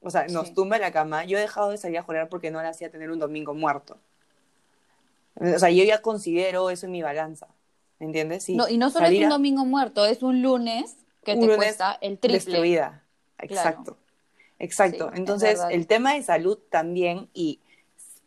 O 0.01 0.09
sea, 0.09 0.27
nos 0.27 0.53
tumba 0.53 0.75
en 0.77 0.83
la 0.83 0.91
cama. 0.91 1.25
Yo 1.25 1.37
he 1.37 1.41
dejado 1.41 1.71
de 1.71 1.77
salir 1.77 1.97
a 1.97 2.03
juerrear 2.03 2.29
porque 2.29 2.51
no 2.51 2.61
le 2.61 2.67
hacía 2.67 2.91
tener 2.91 3.11
un 3.11 3.19
domingo 3.19 3.53
muerto. 3.53 3.97
O 5.35 5.59
sea, 5.59 5.69
yo 5.69 5.83
ya 5.83 6.01
considero 6.01 6.69
eso 6.69 6.85
en 6.85 6.91
mi 6.91 7.01
balanza, 7.01 7.47
¿me 7.99 8.07
entiendes? 8.07 8.43
Sí, 8.43 8.55
no, 8.55 8.67
y 8.67 8.77
no 8.77 8.89
solo 8.89 9.07
es 9.07 9.23
un 9.23 9.29
domingo 9.29 9.65
muerto, 9.65 10.05
es 10.05 10.21
un 10.21 10.41
lunes 10.41 10.97
que 11.23 11.37
te 11.37 11.55
cuesta 11.55 11.97
el 12.01 12.19
triple. 12.19 12.39
Destruida, 12.39 13.03
exacto. 13.37 13.97
Exacto. 14.57 15.11
Entonces, 15.15 15.61
el 15.71 15.87
tema 15.87 16.15
de 16.15 16.23
salud 16.23 16.59
también, 16.69 17.29
y 17.33 17.61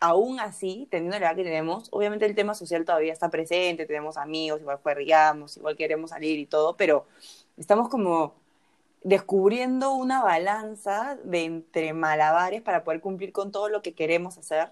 aún 0.03 0.41
así, 0.41 0.89
teniendo 0.91 1.17
la 1.21 1.27
edad 1.27 1.37
que 1.37 1.45
tenemos, 1.45 1.87
obviamente 1.93 2.27
el 2.27 2.35
tema 2.35 2.55
social 2.55 2.85
todavía 2.85 3.13
está 3.13 3.31
presente, 3.31 3.87
tenemos 3.87 4.17
amigos, 4.17 4.61
igual 4.61 4.81
juegamos, 4.83 5.57
igual 5.57 5.77
queremos 5.77 6.11
salir 6.11 6.41
y 6.41 6.47
todo, 6.47 6.77
pero 6.77 7.07
estamos 7.57 7.89
como 7.89 8.35
descubriendo 9.05 9.93
una 9.95 10.21
balanza 10.21 11.17
de 11.23 11.45
entre 11.45 11.93
malabares 11.93 12.63
para 12.63 12.83
poder 12.83 13.01
cumplir 13.01 13.33
con 13.33 13.53
todo 13.53 13.69
lo 13.69 13.81
que 13.81 13.95
queremos 13.95 14.39
hacer, 14.39 14.71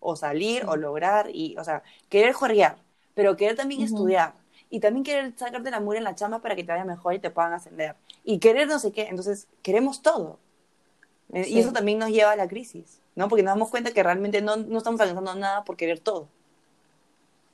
o 0.00 0.16
salir, 0.16 0.64
o 0.66 0.74
lograr, 0.74 1.30
y, 1.32 1.56
o 1.58 1.64
sea, 1.64 1.84
querer 2.08 2.32
jugar, 2.32 2.76
pero 3.14 3.36
querer 3.36 3.54
también 3.54 3.82
estudiar, 3.82 4.34
y 4.68 4.80
también 4.80 5.04
querer 5.04 5.32
sacarte 5.36 5.70
la 5.70 5.78
mura 5.78 5.98
en 5.98 6.04
la 6.04 6.16
chamba 6.16 6.40
para 6.40 6.56
que 6.56 6.64
te 6.64 6.72
vaya 6.72 6.84
mejor 6.84 7.14
y 7.14 7.20
te 7.20 7.30
puedan 7.30 7.52
ascender, 7.52 7.94
y 8.24 8.40
querer 8.40 8.66
no 8.66 8.80
sé 8.80 8.90
qué, 8.90 9.06
entonces 9.06 9.46
queremos 9.62 10.02
todo. 10.02 10.40
Eh, 11.32 11.46
y 11.48 11.58
eso 11.58 11.72
también 11.72 11.98
nos 11.98 12.10
lleva 12.10 12.32
a 12.32 12.36
la 12.36 12.46
crisis, 12.46 13.00
¿no? 13.16 13.28
Porque 13.28 13.42
nos 13.42 13.52
damos 13.54 13.70
cuenta 13.70 13.92
que 13.92 14.02
realmente 14.02 14.42
no, 14.42 14.56
no 14.56 14.78
estamos 14.78 15.00
alcanzando 15.00 15.34
nada 15.34 15.64
por 15.64 15.76
querer 15.76 15.98
todo. 15.98 16.28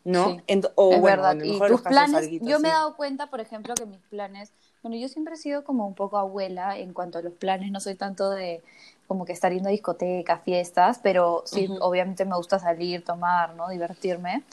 ¿No? 0.05 0.39
o, 0.77 0.93
es 0.93 1.03
verdad. 1.03 1.37
Y 1.43 1.59
tus 1.59 1.83
planes, 1.83 2.31
yo 2.41 2.61
me 2.61 2.69
he 2.69 2.73
dado 2.73 2.97
cuenta, 2.97 3.29
por 3.29 3.41
ejemplo, 3.41 3.75
que 3.75 3.85
mis 3.85 4.01
planes, 4.09 4.53
bueno, 4.83 4.97
yo 4.97 5.09
siempre 5.09 5.35
he 5.35 5.37
sido 5.37 5.65
como 5.65 5.87
un 5.87 5.95
poco 5.95 6.17
abuela 6.17 6.79
en 6.79 6.95
cuanto 6.95 7.19
a 7.19 7.23
los 7.23 7.35
planes, 7.35 7.71
no 7.71 7.79
soy 7.79 7.95
tanto 7.95 8.31
de 8.31 8.63
como 9.07 9.25
que 9.25 9.33
estar 9.33 9.53
yendo 9.53 9.69
a 9.69 9.73
discotecas, 9.73 10.43
fiestas, 10.43 11.01
pero 11.03 11.43
sí, 11.47 11.69
obviamente 11.81 12.25
me 12.25 12.37
gusta 12.37 12.59
salir, 12.59 13.05
tomar, 13.05 13.55
¿no? 13.55 13.69
Divertirme. 13.69 14.45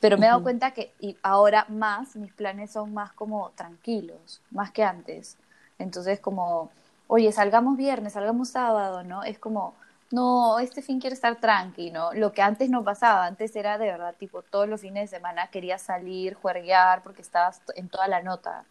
Pero 0.00 0.18
me 0.18 0.26
he 0.26 0.28
dado 0.28 0.42
cuenta 0.42 0.72
que 0.72 0.92
y 1.00 1.16
ahora 1.22 1.66
más, 1.68 2.16
mis 2.16 2.32
planes 2.32 2.70
son 2.72 2.92
más 2.92 3.12
como 3.12 3.50
tranquilos, 3.54 4.40
más 4.50 4.70
que 4.70 4.82
antes. 4.84 5.36
Entonces, 5.78 6.20
como 6.20 6.70
oye, 7.08 7.32
salgamos 7.32 7.76
viernes, 7.76 8.14
salgamos 8.14 8.50
sábado, 8.50 9.02
¿no? 9.04 9.22
Es 9.22 9.38
como, 9.38 9.74
no, 10.10 10.58
este 10.58 10.82
fin 10.82 11.00
quiere 11.00 11.14
estar 11.14 11.36
tranqui, 11.36 11.90
¿no? 11.90 12.12
Lo 12.12 12.32
que 12.32 12.42
antes 12.42 12.70
no 12.70 12.84
pasaba, 12.84 13.26
antes 13.26 13.54
era 13.56 13.78
de 13.78 13.86
verdad, 13.86 14.14
tipo, 14.18 14.42
todos 14.42 14.68
los 14.68 14.80
fines 14.80 15.10
de 15.10 15.16
semana 15.16 15.48
querías 15.48 15.82
salir, 15.82 16.34
juerguear, 16.34 17.02
porque 17.02 17.22
estabas 17.22 17.60
en 17.74 17.88
toda 17.88 18.08
la 18.08 18.22
nota. 18.22 18.64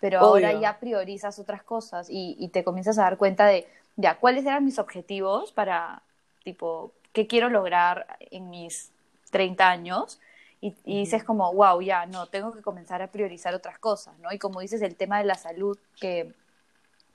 Pero 0.00 0.20
ahora 0.20 0.52
ya 0.52 0.78
priorizas 0.78 1.38
otras 1.38 1.62
cosas 1.62 2.08
y, 2.10 2.36
y 2.38 2.48
te 2.48 2.62
comienzas 2.62 2.98
a 2.98 3.02
dar 3.02 3.16
cuenta 3.16 3.46
de, 3.46 3.66
ya, 3.96 4.16
¿cuáles 4.16 4.44
eran 4.44 4.64
mis 4.64 4.78
objetivos 4.78 5.52
para, 5.52 6.02
tipo, 6.44 6.92
qué 7.12 7.26
quiero 7.26 7.48
lograr 7.48 8.06
en 8.30 8.50
mis 8.50 8.92
30 9.30 9.68
años? 9.68 10.20
Y, 10.60 10.74
y, 10.84 11.00
dices 11.00 11.24
como, 11.24 11.52
wow, 11.52 11.80
ya, 11.80 12.06
no, 12.06 12.26
tengo 12.26 12.52
que 12.52 12.62
comenzar 12.62 13.02
a 13.02 13.08
priorizar 13.08 13.54
otras 13.54 13.78
cosas, 13.78 14.18
¿no? 14.18 14.32
Y 14.32 14.38
como 14.38 14.60
dices, 14.60 14.82
el 14.82 14.96
tema 14.96 15.18
de 15.18 15.24
la 15.24 15.34
salud, 15.34 15.78
que 15.98 16.32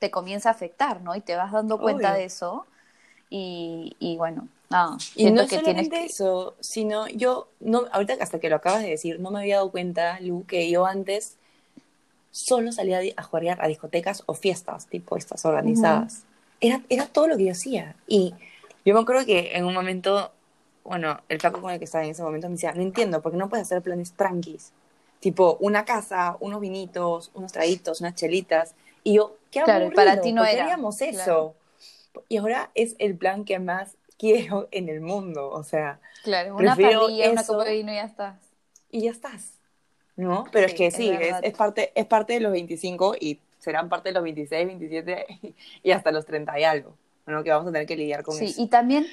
te 0.01 0.10
comienza 0.10 0.50
a 0.50 0.53
afectar, 0.53 1.00
¿no? 1.01 1.15
Y 1.15 1.22
te 1.22 1.36
vas 1.36 1.51
dando 1.51 1.77
cuenta 1.79 2.15
de 2.15 2.24
eso. 2.24 2.65
Y, 3.29 3.96
y 4.00 4.17
bueno, 4.17 4.48
nada. 4.67 4.98
y 5.15 5.29
no 5.29 5.43
que 5.43 5.58
solamente 5.58 5.89
tienes 5.91 6.13
eso, 6.13 6.55
sino 6.60 7.08
yo, 7.10 7.50
no, 7.60 7.84
ahorita 7.91 8.15
hasta 8.20 8.39
que 8.39 8.50
lo 8.50 8.55
acabas 8.55 8.81
de 8.81 8.89
decir, 8.89 9.20
no 9.20 9.29
me 9.29 9.41
había 9.41 9.58
dado 9.58 9.70
cuenta, 9.70 10.20
Lu, 10.20 10.43
que 10.48 10.72
yo 10.72 10.88
antes 10.88 11.38
solo 12.31 12.72
salía 12.72 13.00
a 13.15 13.22
jugar 13.22 13.62
a 13.62 13.67
discotecas 13.67 14.24
o 14.25 14.34
fiestas, 14.34 14.88
tipo 14.88 15.17
estas 15.17 15.46
organizadas. 15.46 16.24
era, 16.60 16.81
era 16.89 17.05
todo 17.05 17.27
lo 17.27 17.38
que 17.38 17.46
yo 17.46 17.51
hacía. 17.51 17.96
Y 18.08 18.34
yo 18.84 18.96
me 18.96 19.01
acuerdo 19.01 19.24
que 19.24 19.51
en 19.53 19.65
un 19.65 19.75
momento, 19.75 20.31
bueno, 20.84 21.22
el 21.29 21.39
flaco 21.39 21.62
con 21.62 21.72
el 21.72 21.77
que 21.77 21.86
estaba 21.86 22.03
en 22.05 22.10
ese 22.10 22.24
momento 22.24 22.48
me 22.48 22.55
decía, 22.55 22.74
no 22.74 22.81
entiendo, 22.81 23.22
porque 23.22 23.38
no 23.38 23.50
puedes 23.50 23.67
hacer 23.67 23.84
planes 23.84 24.13
tranquis. 24.13 24.72
Tipo, 25.20 25.58
una 25.60 25.86
casa, 25.86 26.38
unos 26.39 26.60
vinitos, 26.60 27.29
unos 27.36 27.51
traguitos, 27.51 28.01
unas 28.01 28.15
chelitas. 28.15 28.74
Y 29.03 29.15
yo, 29.15 29.38
qué 29.51 29.62
claro, 29.62 29.91
para 29.93 30.22
ti 30.22 30.34
no 30.34 30.46
era. 30.46 30.63
Queríamos 30.63 31.01
eso. 31.01 31.55
Y 32.27 32.38
ahora 32.38 32.72
es 32.75 32.96
el 33.00 33.15
plan 33.15 33.46
que 33.46 33.60
más 33.60 33.96
quiero 34.17 34.67
en 34.72 34.89
el 34.89 35.01
mundo, 35.01 35.50
o 35.50 35.63
sea. 35.63 36.00
Claro, 36.24 36.55
una 36.55 36.75
parrilla, 36.75 37.31
una 37.31 37.43
copa 37.43 37.65
de 37.65 37.74
vino 37.74 37.91
y 37.91 37.96
ya 37.96 38.03
estás. 38.03 38.39
Y 38.91 39.01
ya 39.01 39.12
estás, 39.12 39.53
¿no? 40.15 40.46
Pero 40.51 40.67
es 40.67 40.74
que 40.74 40.91
sí, 40.91 41.10
es, 41.10 41.36
es, 41.41 41.53
parte, 41.53 41.91
es 41.96 42.05
parte 42.05 42.34
de 42.34 42.41
los 42.41 42.51
25 42.51 43.15
y 43.20 43.39
serán 43.58 43.89
parte 43.89 44.10
de 44.10 44.13
los 44.13 44.24
26, 44.24 44.67
27 44.67 45.25
y 45.84 45.91
hasta 45.91 46.12
los 46.12 46.25
30 46.25 46.60
y 46.60 46.63
algo, 46.63 46.96
¿no? 47.25 47.43
Que 47.43 47.51
vamos 47.51 47.70
a 47.70 47.72
tener 47.72 47.88
que 47.88 47.96
lidiar 47.96 48.24
con 48.24 48.36
eso. 48.36 48.46
Sí, 48.46 48.62
y 48.62 48.67
también 48.67 49.08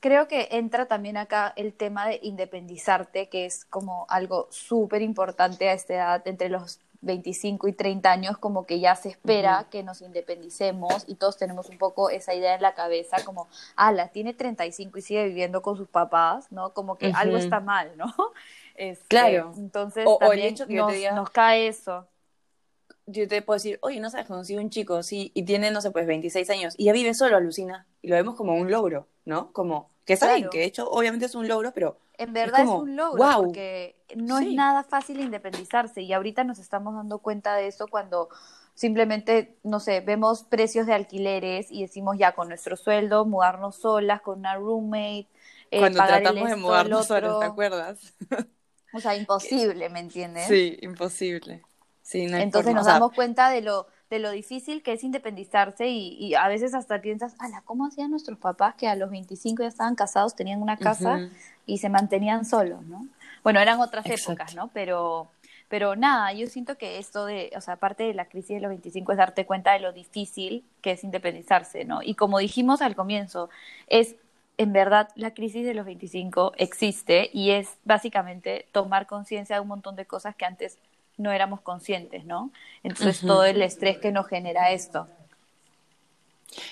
creo 0.00 0.28
que 0.28 0.48
entra 0.52 0.86
también 0.86 1.16
acá 1.16 1.52
el 1.56 1.72
tema 1.72 2.06
de 2.06 2.20
independizarte, 2.22 3.28
que 3.28 3.44
es 3.44 3.64
como 3.64 4.06
algo 4.08 4.48
súper 4.50 5.02
importante 5.02 5.68
a 5.68 5.72
esta 5.72 5.94
edad, 5.94 6.22
entre 6.26 6.48
los 6.48 6.80
25 7.00 7.68
y 7.68 7.72
30 7.72 8.10
años, 8.10 8.38
como 8.38 8.66
que 8.66 8.80
ya 8.80 8.94
se 8.94 9.08
espera 9.08 9.66
que 9.70 9.82
nos 9.82 10.02
independicemos 10.02 11.04
y 11.06 11.16
todos 11.16 11.36
tenemos 11.36 11.68
un 11.68 11.78
poco 11.78 12.10
esa 12.10 12.34
idea 12.34 12.54
en 12.54 12.62
la 12.62 12.74
cabeza, 12.74 13.16
como, 13.24 13.48
ala, 13.76 14.08
tiene 14.08 14.34
35 14.34 14.98
y 14.98 15.02
sigue 15.02 15.24
viviendo 15.26 15.62
con 15.62 15.76
sus 15.76 15.88
papás, 15.88 16.50
¿no? 16.50 16.72
Como 16.72 16.96
que 16.96 17.12
algo 17.14 17.36
está 17.36 17.60
mal, 17.60 17.96
¿no? 17.96 18.06
Este, 18.78 19.06
claro. 19.08 19.54
Entonces, 19.56 20.06
también 20.20 20.54
nos, 21.14 21.30
cae 21.30 21.68
eso. 21.68 22.06
Yo 23.06 23.26
te 23.26 23.40
puedo 23.40 23.56
decir, 23.56 23.78
oye, 23.80 24.00
no 24.00 24.10
sabes, 24.10 24.26
conocí 24.26 24.54
un 24.54 24.68
chico, 24.68 25.02
sí, 25.02 25.30
y 25.32 25.44
tiene, 25.44 25.70
no 25.70 25.80
sé, 25.80 25.92
pues 25.92 26.06
26 26.06 26.50
años, 26.50 26.74
y 26.76 26.84
ya 26.84 26.92
vive 26.92 27.14
solo, 27.14 27.38
alucina, 27.38 27.86
y 28.02 28.08
lo 28.08 28.16
vemos 28.16 28.34
como 28.34 28.54
un 28.54 28.70
logro, 28.70 29.08
¿no? 29.24 29.50
Como, 29.52 29.90
que 30.06 30.12
está 30.12 30.34
que 30.48 30.58
de 30.58 30.64
hecho, 30.64 30.88
obviamente 30.88 31.26
es 31.26 31.34
un 31.34 31.48
logro, 31.48 31.72
pero 31.74 31.98
en 32.16 32.32
verdad 32.32 32.62
es, 32.62 32.68
un 32.68 32.96
logro, 32.96 33.24
porque 33.36 33.96
no 34.14 34.38
es 34.38 34.52
nada 34.52 34.84
fácil 34.84 35.20
independizarse 35.20 36.00
y 36.00 36.12
ahorita 36.12 36.44
nos 36.44 36.60
estamos 36.60 36.94
dando 36.94 37.18
cuenta 37.18 37.56
de 37.56 37.66
eso 37.66 37.88
cuando 37.88 38.28
simplemente, 38.74 39.58
no 39.64 39.80
sé, 39.80 40.00
vemos 40.00 40.44
precios 40.44 40.86
de 40.86 40.94
alquileres 40.94 41.72
y 41.72 41.82
decimos 41.82 42.16
ya 42.18 42.32
con 42.32 42.48
nuestro 42.48 42.76
sueldo, 42.76 43.24
mudarnos 43.24 43.76
solas, 43.76 44.22
con 44.22 44.38
una 44.38 44.54
roommate. 44.54 45.26
Eh, 45.72 45.80
cuando 45.80 45.98
tratamos 46.04 46.48
de 46.48 46.56
mudarnos 46.56 47.06
solas, 47.06 47.40
¿te 47.40 47.46
acuerdas? 47.46 48.14
O 48.94 49.00
sea, 49.00 49.16
imposible, 49.16 49.88
¿me 49.90 49.98
entiendes? 49.98 50.46
Sí, 50.46 50.78
imposible. 50.82 51.62
Sí, 52.02 52.28
Entonces 52.30 52.72
nos 52.72 52.86
damos 52.86 53.12
cuenta 53.12 53.50
de 53.50 53.62
lo 53.62 53.88
de 54.10 54.18
lo 54.20 54.30
difícil 54.30 54.82
que 54.82 54.92
es 54.92 55.02
independizarse 55.02 55.88
y, 55.88 56.34
a 56.34 56.46
veces 56.48 56.74
hasta 56.74 57.00
piensas, 57.00 57.34
ala, 57.38 57.62
¿cómo 57.64 57.86
hacían 57.86 58.10
nuestros 58.10 58.38
papás 58.38 58.74
que 58.76 58.88
a 58.88 58.94
los 58.94 59.10
25 59.10 59.62
ya 59.62 59.68
estaban 59.68 59.96
casados, 59.96 60.36
tenían 60.36 60.62
una 60.62 60.76
casa 60.76 61.28
y 61.66 61.78
se 61.78 61.88
mantenían 61.88 62.44
solos, 62.44 62.84
¿no? 62.84 63.06
Bueno, 63.42 63.60
eran 63.60 63.80
otras 63.80 64.06
épocas, 64.06 64.54
¿no? 64.54 64.68
Pero, 64.68 65.28
pero 65.68 65.96
nada, 65.96 66.32
yo 66.32 66.46
siento 66.46 66.76
que 66.76 66.98
esto 66.98 67.26
de, 67.26 67.52
o 67.56 67.60
sea, 67.60 67.74
aparte 67.74 68.04
de 68.04 68.14
la 68.14 68.26
crisis 68.26 68.56
de 68.56 68.60
los 68.60 68.68
25 68.68 69.12
es 69.12 69.18
darte 69.18 69.46
cuenta 69.46 69.72
de 69.72 69.80
lo 69.80 69.92
difícil 69.92 70.64
que 70.82 70.92
es 70.92 71.02
independizarse, 71.02 71.84
¿no? 71.84 72.02
Y 72.02 72.14
como 72.14 72.38
dijimos 72.38 72.82
al 72.82 72.94
comienzo, 72.94 73.50
es 73.88 74.16
en 74.58 74.72
verdad 74.72 75.08
la 75.16 75.34
crisis 75.34 75.66
de 75.66 75.74
los 75.74 75.84
25 75.84 76.52
existe 76.56 77.30
y 77.32 77.50
es 77.50 77.76
básicamente 77.84 78.66
tomar 78.72 79.06
conciencia 79.06 79.56
de 79.56 79.60
un 79.60 79.68
montón 79.68 79.96
de 79.96 80.06
cosas 80.06 80.34
que 80.34 80.44
antes 80.44 80.78
no 81.16 81.32
éramos 81.32 81.60
conscientes, 81.60 82.24
¿no? 82.24 82.50
Entonces 82.82 83.20
todo 83.20 83.44
el 83.44 83.62
estrés 83.62 83.98
que 83.98 84.12
nos 84.12 84.26
genera 84.26 84.72
esto. 84.72 85.08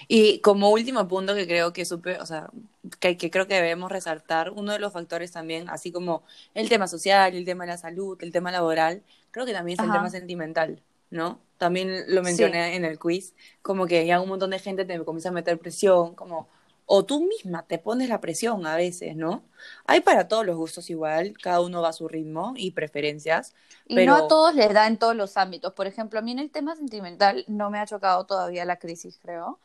Y 0.08 0.38
como 0.40 0.70
último 0.70 1.06
punto 1.08 1.34
que 1.34 1.46
creo 1.46 1.72
que 1.72 1.84
supe, 1.84 2.18
o 2.20 2.26
sea, 2.26 2.48
que, 3.00 3.16
creo 3.16 3.46
que 3.46 3.54
debemos 3.54 3.90
resaltar, 3.90 4.50
uno 4.50 4.72
de 4.72 4.78
los 4.78 4.92
factores 4.92 5.32
también, 5.32 5.68
así 5.68 5.92
como 5.92 6.22
el 6.54 6.68
tema 6.68 6.86
social, 6.86 7.34
el 7.34 7.44
tema 7.44 7.64
de 7.64 7.72
la 7.72 7.78
salud, 7.78 8.16
el 8.22 8.32
tema 8.32 8.50
laboral, 8.50 9.02
creo 9.30 9.46
que 9.46 9.52
también 9.52 9.78
es 9.78 9.84
el 9.84 9.92
tema 9.92 10.10
sentimental, 10.10 10.80
¿no? 11.10 11.38
También 11.58 12.04
lo 12.08 12.22
mencioné 12.22 12.76
en 12.76 12.84
el 12.84 12.98
quiz, 12.98 13.34
como 13.62 13.86
que 13.86 14.06
ya 14.06 14.20
un 14.20 14.28
montón 14.28 14.50
de 14.50 14.58
gente 14.58 14.84
te 14.84 14.98
comienza 15.04 15.30
a 15.30 15.32
meter 15.32 15.58
presión, 15.58 16.14
como, 16.14 16.48
o 16.86 17.04
tú 17.04 17.24
misma 17.26 17.64
te 17.66 17.78
pones 17.78 18.08
la 18.08 18.20
presión 18.20 18.66
a 18.66 18.76
veces, 18.76 19.16
¿no? 19.16 19.42
Hay 19.86 20.00
para 20.00 20.28
todos 20.28 20.44
los 20.44 20.56
gustos 20.56 20.90
igual, 20.90 21.34
cada 21.42 21.60
uno 21.60 21.80
va 21.80 21.88
a 21.88 21.92
su 21.92 22.08
ritmo 22.08 22.52
y 22.56 22.72
preferencias. 22.72 23.54
Y 23.86 24.04
no 24.04 24.14
a 24.14 24.28
todos 24.28 24.54
les 24.54 24.72
da 24.72 24.86
en 24.86 24.98
todos 24.98 25.16
los 25.16 25.36
ámbitos. 25.36 25.72
Por 25.72 25.86
ejemplo, 25.86 26.18
a 26.18 26.22
mí 26.22 26.32
en 26.32 26.38
el 26.38 26.50
tema 26.50 26.76
sentimental 26.76 27.44
no 27.48 27.70
me 27.70 27.78
ha 27.78 27.86
chocado 27.86 28.24
todavía 28.26 28.64
la 28.64 28.78
crisis, 28.78 29.18
creo. 29.20 29.58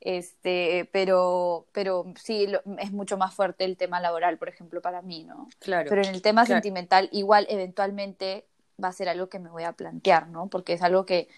Este, 0.00 0.88
pero, 0.92 1.66
pero 1.72 2.06
sí 2.16 2.46
es 2.78 2.92
mucho 2.92 3.18
más 3.18 3.34
fuerte 3.34 3.64
el 3.64 3.76
tema 3.76 4.00
laboral, 4.00 4.38
por 4.38 4.48
ejemplo, 4.48 4.80
para 4.80 5.02
mí, 5.02 5.24
¿no? 5.24 5.48
Claro. 5.58 5.88
Pero 5.88 6.02
en 6.02 6.14
el 6.14 6.22
tema 6.22 6.46
sentimental, 6.46 7.08
igual 7.12 7.46
eventualmente 7.50 8.46
va 8.82 8.88
a 8.88 8.92
ser 8.92 9.08
algo 9.08 9.28
que 9.28 9.38
me 9.38 9.50
voy 9.50 9.64
a 9.64 9.72
plantear, 9.72 10.28
¿no? 10.28 10.46
Porque 10.46 10.72
es 10.72 10.82
algo 10.82 11.04
que 11.04 11.28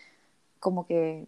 como 0.61 0.87
que 0.87 1.27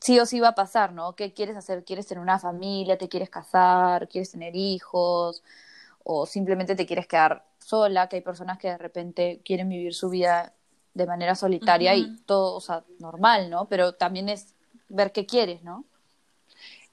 sí 0.00 0.18
o 0.20 0.26
sí 0.26 0.40
va 0.40 0.48
a 0.48 0.54
pasar, 0.54 0.92
¿no? 0.92 1.14
¿Qué 1.14 1.32
quieres 1.32 1.56
hacer? 1.56 1.84
¿Quieres 1.84 2.06
tener 2.06 2.22
una 2.22 2.38
familia? 2.38 2.98
¿Te 2.98 3.08
quieres 3.08 3.30
casar? 3.30 4.08
¿Quieres 4.08 4.30
tener 4.30 4.54
hijos? 4.54 5.42
¿O 6.04 6.26
simplemente 6.26 6.74
te 6.74 6.86
quieres 6.86 7.06
quedar 7.06 7.44
sola? 7.58 8.08
Que 8.08 8.16
hay 8.16 8.22
personas 8.22 8.58
que 8.58 8.68
de 8.68 8.78
repente 8.78 9.40
quieren 9.44 9.68
vivir 9.68 9.94
su 9.94 10.10
vida 10.10 10.52
de 10.94 11.06
manera 11.06 11.34
solitaria 11.34 11.94
y 11.94 12.16
todo, 12.24 12.56
o 12.56 12.60
sea, 12.60 12.84
normal, 12.98 13.50
¿no? 13.50 13.66
Pero 13.66 13.94
también 13.94 14.28
es 14.28 14.54
ver 14.88 15.12
qué 15.12 15.26
quieres, 15.26 15.62
¿no? 15.62 15.84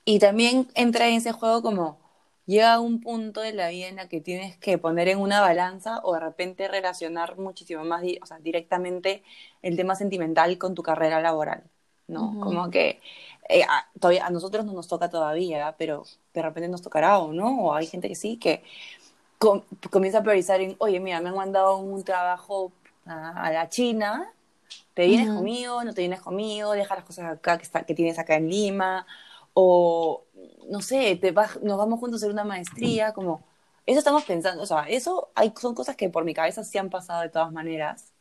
Y 0.06 0.20
también 0.20 0.68
entra 0.76 1.08
en 1.08 1.16
ese 1.16 1.32
juego 1.32 1.62
como, 1.62 1.98
llega 2.46 2.80
un 2.80 3.00
punto 3.00 3.42
de 3.42 3.54
la 3.54 3.70
vida 3.70 3.88
en 3.88 3.96
la 3.96 4.10
que 4.10 4.20
tienes 4.20 4.58
que 4.58 4.78
poner 4.78 5.08
en 5.08 5.20
una 5.20 5.40
balanza 5.40 6.02
o 6.04 6.14
de 6.14 6.20
repente 6.20 6.68
relacionar 6.68 7.38
muchísimo 7.38 7.86
más, 7.86 8.04
o 8.22 8.26
sea, 8.26 8.40
directamente 8.40 9.24
el 9.62 9.78
tema 9.78 9.96
sentimental 9.96 10.58
con 10.58 10.76
tu 10.76 10.84
carrera 10.84 11.22
laboral, 11.22 11.64
¿no? 12.08 12.40
Como 12.40 12.70
que 12.70 13.02
eh, 13.50 13.64
a, 13.64 13.88
todavía, 14.00 14.26
a 14.26 14.30
nosotros 14.30 14.66
no 14.66 14.74
nos 14.74 14.88
toca 14.88 15.10
todavía, 15.10 15.76
pero 15.78 16.04
de 16.34 16.42
repente 16.42 16.70
nos 16.70 16.82
tocará 16.82 17.20
o 17.20 17.34
no, 17.34 17.66
o 17.66 17.74
hay 17.74 17.88
gente 17.88 18.08
que 18.08 18.16
sí, 18.16 18.38
que 18.38 18.64
comienza 19.92 20.20
a 20.20 20.24
priorizar 20.24 20.62
en, 20.62 20.76
oye, 20.80 21.00
mira, 21.00 21.20
me 21.20 21.30
han 21.30 21.36
mandado 21.36 21.78
un 21.78 22.04
trabajo 22.04 22.72
a, 23.06 23.52
la 23.52 23.68
China, 23.70 24.32
¿te 24.94 25.06
vienes 25.06 25.30
conmigo? 25.30 25.84
¿No 25.84 25.94
te 25.94 26.02
vienes 26.02 26.22
conmigo? 26.22 26.72
Deja 26.72 26.96
las 26.96 27.04
cosas 27.04 27.26
acá 27.26 27.58
que, 27.58 27.64
está, 27.64 27.84
que 27.84 27.94
tienes 27.94 28.18
acá 28.20 28.36
en 28.36 28.50
Lima, 28.50 29.06
o 29.54 30.24
no 30.70 30.82
sé, 30.82 31.18
te 31.18 31.32
nos 31.32 31.78
vamos 31.78 32.00
juntos 32.00 32.22
a 32.22 32.26
hacer 32.26 32.32
una 32.32 32.46
maestría, 32.46 33.14
como, 33.14 33.44
eso 33.86 34.00
estamos 34.00 34.24
pensando, 34.24 34.64
o 34.64 34.66
sea, 34.66 34.84
eso 34.84 35.30
hay, 35.36 35.54
son 35.60 35.76
cosas 35.76 35.98
que 35.98 36.10
por 36.10 36.24
mi 36.24 36.34
cabeza 36.34 36.64
sí 36.64 36.78
han 36.78 36.90
pasado 36.90 37.22
de 37.22 37.30
todas 37.30 37.52
maneras, 37.52 38.14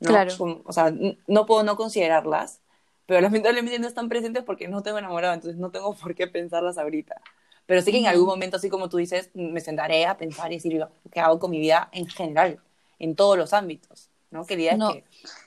Claro. 0.00 0.34
o 0.64 0.72
sea, 0.72 0.92
no 1.26 1.46
puedo 1.46 1.62
no 1.62 1.76
considerarlas, 1.76 2.60
pero 3.06 3.20
lamentablemente 3.20 3.78
no 3.78 3.86
están 3.86 4.08
presentes 4.08 4.42
porque 4.44 4.68
no 4.68 4.82
tengo 4.82 4.98
enamorado, 4.98 5.34
entonces 5.34 5.58
no 5.58 5.70
tengo 5.70 5.94
por 5.94 6.14
qué 6.14 6.26
pensarlas 6.26 6.78
ahorita. 6.78 7.20
Pero 7.66 7.80
sí 7.80 7.92
que 7.92 7.98
en 7.98 8.06
algún 8.06 8.26
momento, 8.26 8.56
así 8.56 8.68
como 8.68 8.88
tú 8.88 8.98
dices, 8.98 9.30
me 9.34 9.60
sentaré 9.60 10.06
a 10.06 10.16
pensar 10.16 10.52
y 10.52 10.56
decir, 10.56 10.86
¿qué 11.10 11.20
hago 11.20 11.38
con 11.38 11.50
mi 11.50 11.58
vida 11.58 11.88
en 11.92 12.06
general, 12.06 12.60
en 12.98 13.16
todos 13.16 13.38
los 13.38 13.52
ámbitos? 13.52 14.10
¿no? 14.34 14.44
Que 14.44 14.56
que... 14.56 15.04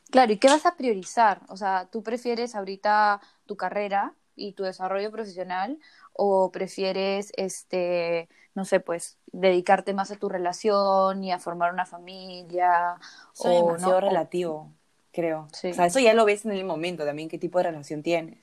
Claro, 0.10 0.32
¿y 0.32 0.38
qué 0.38 0.48
vas 0.48 0.66
a 0.66 0.76
priorizar? 0.76 1.42
O 1.50 1.58
sea, 1.58 1.88
¿tú 1.92 2.02
prefieres 2.02 2.56
ahorita 2.56 3.20
tu 3.46 3.58
carrera 3.58 4.14
y 4.36 4.54
tu 4.54 4.64
desarrollo 4.64 5.12
profesional 5.12 5.78
o 6.14 6.52
prefieres, 6.52 7.34
este, 7.36 8.30
no 8.56 8.64
sé, 8.64 8.80
pues, 8.80 9.18
dedicarte 9.32 9.94
más 9.94 10.10
a 10.10 10.16
tu 10.16 10.30
relación 10.30 11.24
y 11.24 11.32
a 11.32 11.40
formar 11.40 11.74
una 11.74 11.86
familia? 11.86 12.96
o, 13.38 13.50
es 13.50 13.66
demasiado 13.66 14.00
relativo, 14.00 14.72
creo. 15.12 15.48
O 15.52 15.74
sea, 15.74 15.86
eso 15.86 16.00
ya 16.00 16.14
lo 16.14 16.26
ves 16.26 16.46
en 16.46 16.52
el 16.52 16.64
momento 16.64 17.06
también, 17.06 17.30
qué 17.30 17.38
tipo 17.38 17.60
de 17.60 17.66
relación 17.66 18.04
tienes. 18.04 18.38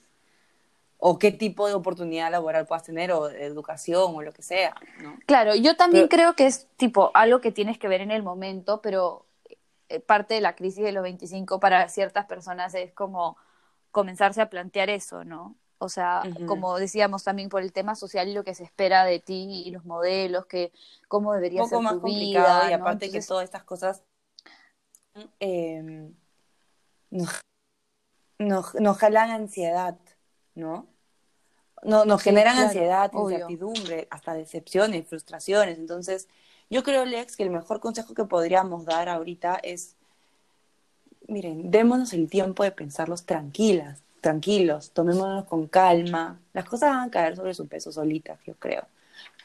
O 0.99 1.19
qué 1.19 1.33
tipo 1.33 1.67
de 1.69 1.75
oportunidad 1.75 2.31
laboral 2.31 2.67
puedas 2.67 2.85
tener, 2.85 3.13
o 3.13 3.29
de 3.29 3.45
educación, 3.45 4.15
o 4.15 4.23
lo 4.23 4.33
que 4.33 4.43
sea. 4.43 4.75
¿no? 5.03 5.19
Claro, 5.27 5.55
yo 5.55 5.77
también 5.77 6.09
creo 6.09 6.35
que 6.35 6.47
es 6.47 6.67
tipo 6.77 7.11
algo 7.15 7.41
que 7.41 7.53
tienes 7.53 7.79
que 7.79 7.89
ver 7.89 8.01
en 8.01 8.11
el 8.11 8.23
momento, 8.23 8.81
pero 8.81 9.27
eh, 9.89 10.01
parte 10.01 10.35
de 10.35 10.41
la 10.41 10.57
crisis 10.57 10.83
de 10.83 10.93
los 10.93 11.03
25 11.03 11.61
para 11.61 11.89
ciertas 11.89 12.27
personas 12.27 12.75
es 12.75 12.93
como 12.93 13.37
comenzarse 13.91 14.41
a 14.41 14.49
plantear 14.51 14.89
eso, 14.89 15.25
¿no? 15.25 15.57
O 15.79 15.89
sea, 15.89 16.23
como 16.47 16.79
decíamos 16.79 17.25
también 17.25 17.51
por 17.51 17.61
el 17.61 17.73
tema 17.73 17.95
social 17.95 18.27
y 18.29 18.33
lo 18.33 18.43
que 18.43 18.55
se 18.55 18.65
espera 18.65 19.05
de 19.05 19.21
ti 19.21 19.63
y 19.67 19.71
los 19.71 19.85
modelos, 19.85 20.47
que 20.47 20.73
cómo 21.09 21.35
debería 21.35 21.63
Un 21.63 21.69
poco 21.69 21.83
ser 21.83 21.93
más 21.93 22.01
complicado 22.01 22.71
y 22.71 22.73
aparte 22.73 23.11
que 23.11 23.21
todas 23.21 23.45
estas 23.45 23.65
cosas 23.65 24.03
em, 25.41 26.15
nos, 28.39 28.75
nos, 28.75 28.99
jalan 28.99 29.31
ansiedad, 29.31 29.97
¿no? 30.55 30.87
No, 31.83 32.05
nos 32.05 32.23
generan 32.23 32.59
ansiedad, 32.59 33.11
incertidumbre, 33.13 34.09
hasta 34.11 34.35
decepciones, 34.35 35.07
frustraciones. 35.07 35.79
Entonces, 35.79 36.29
yo 36.71 36.83
creo, 36.83 37.05
Lex, 37.05 37.37
que 37.37 37.43
el 37.43 37.51
mejor 37.51 37.81
consejo 37.81 38.15
que 38.15 38.25
podríamos 38.25 38.87
dar 38.87 39.09
ahorita 39.09 39.61
es, 39.63 39.95
miren, 41.29 41.71
démonos 41.71 42.13
el 42.15 42.29
tiempo 42.29 42.65
de 42.65 42.73
pensarlos 42.73 43.25
tranquilas, 43.25 44.01
tranquilos, 44.21 44.91
tomémonos 44.91 45.45
con 45.45 45.69
calma. 45.69 46.41
Las 46.53 46.65
cosas 46.65 46.91
van 46.91 47.09
a 47.09 47.11
caer 47.11 47.37
sobre 47.37 47.55
su 47.55 47.69
peso 47.69 47.93
solitas, 47.93 48.41
yo 48.47 48.55
creo. 48.55 48.87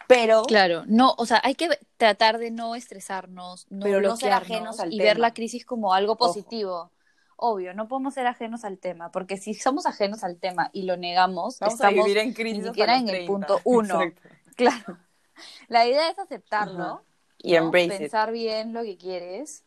Pero. 0.07 0.43
Claro, 0.43 0.83
no, 0.87 1.13
o 1.17 1.25
sea, 1.25 1.41
hay 1.43 1.55
que 1.55 1.69
tratar 1.97 2.39
de 2.39 2.51
no 2.51 2.73
estresarnos, 2.73 3.67
no 3.69 3.83
pero 3.83 4.01
no 4.01 4.15
ser 4.15 4.31
ajenos 4.31 4.79
al 4.79 4.93
y 4.93 4.97
ver 4.97 5.19
la 5.19 5.33
crisis 5.33 5.65
como 5.65 5.93
algo 5.93 6.15
positivo. 6.15 6.89
Obvio, 7.41 7.73
no 7.73 7.87
podemos 7.87 8.13
ser 8.13 8.27
ajenos 8.27 8.65
al 8.65 8.79
tema, 8.79 9.11
porque 9.11 9.37
si 9.37 9.53
somos 9.53 9.85
ajenos 9.85 10.25
al 10.25 10.37
tema 10.37 10.69
y 10.73 10.83
lo 10.83 10.97
negamos, 10.97 11.53
estamos 11.53 11.79
a 11.81 11.89
vivir 11.89 12.17
en 12.17 12.33
crisis 12.33 12.63
ni 12.63 12.67
siquiera 12.67 12.97
en 12.97 13.07
el 13.07 13.25
punto 13.25 13.59
uno. 13.63 13.99
Claro. 14.57 14.97
La 15.69 15.87
idea 15.87 16.09
es 16.09 16.19
aceptarlo 16.19 17.05
y 17.37 17.57
pensar 17.71 18.33
bien 18.33 18.73
lo 18.73 18.83
que 18.83 18.97
quieres 18.97 19.63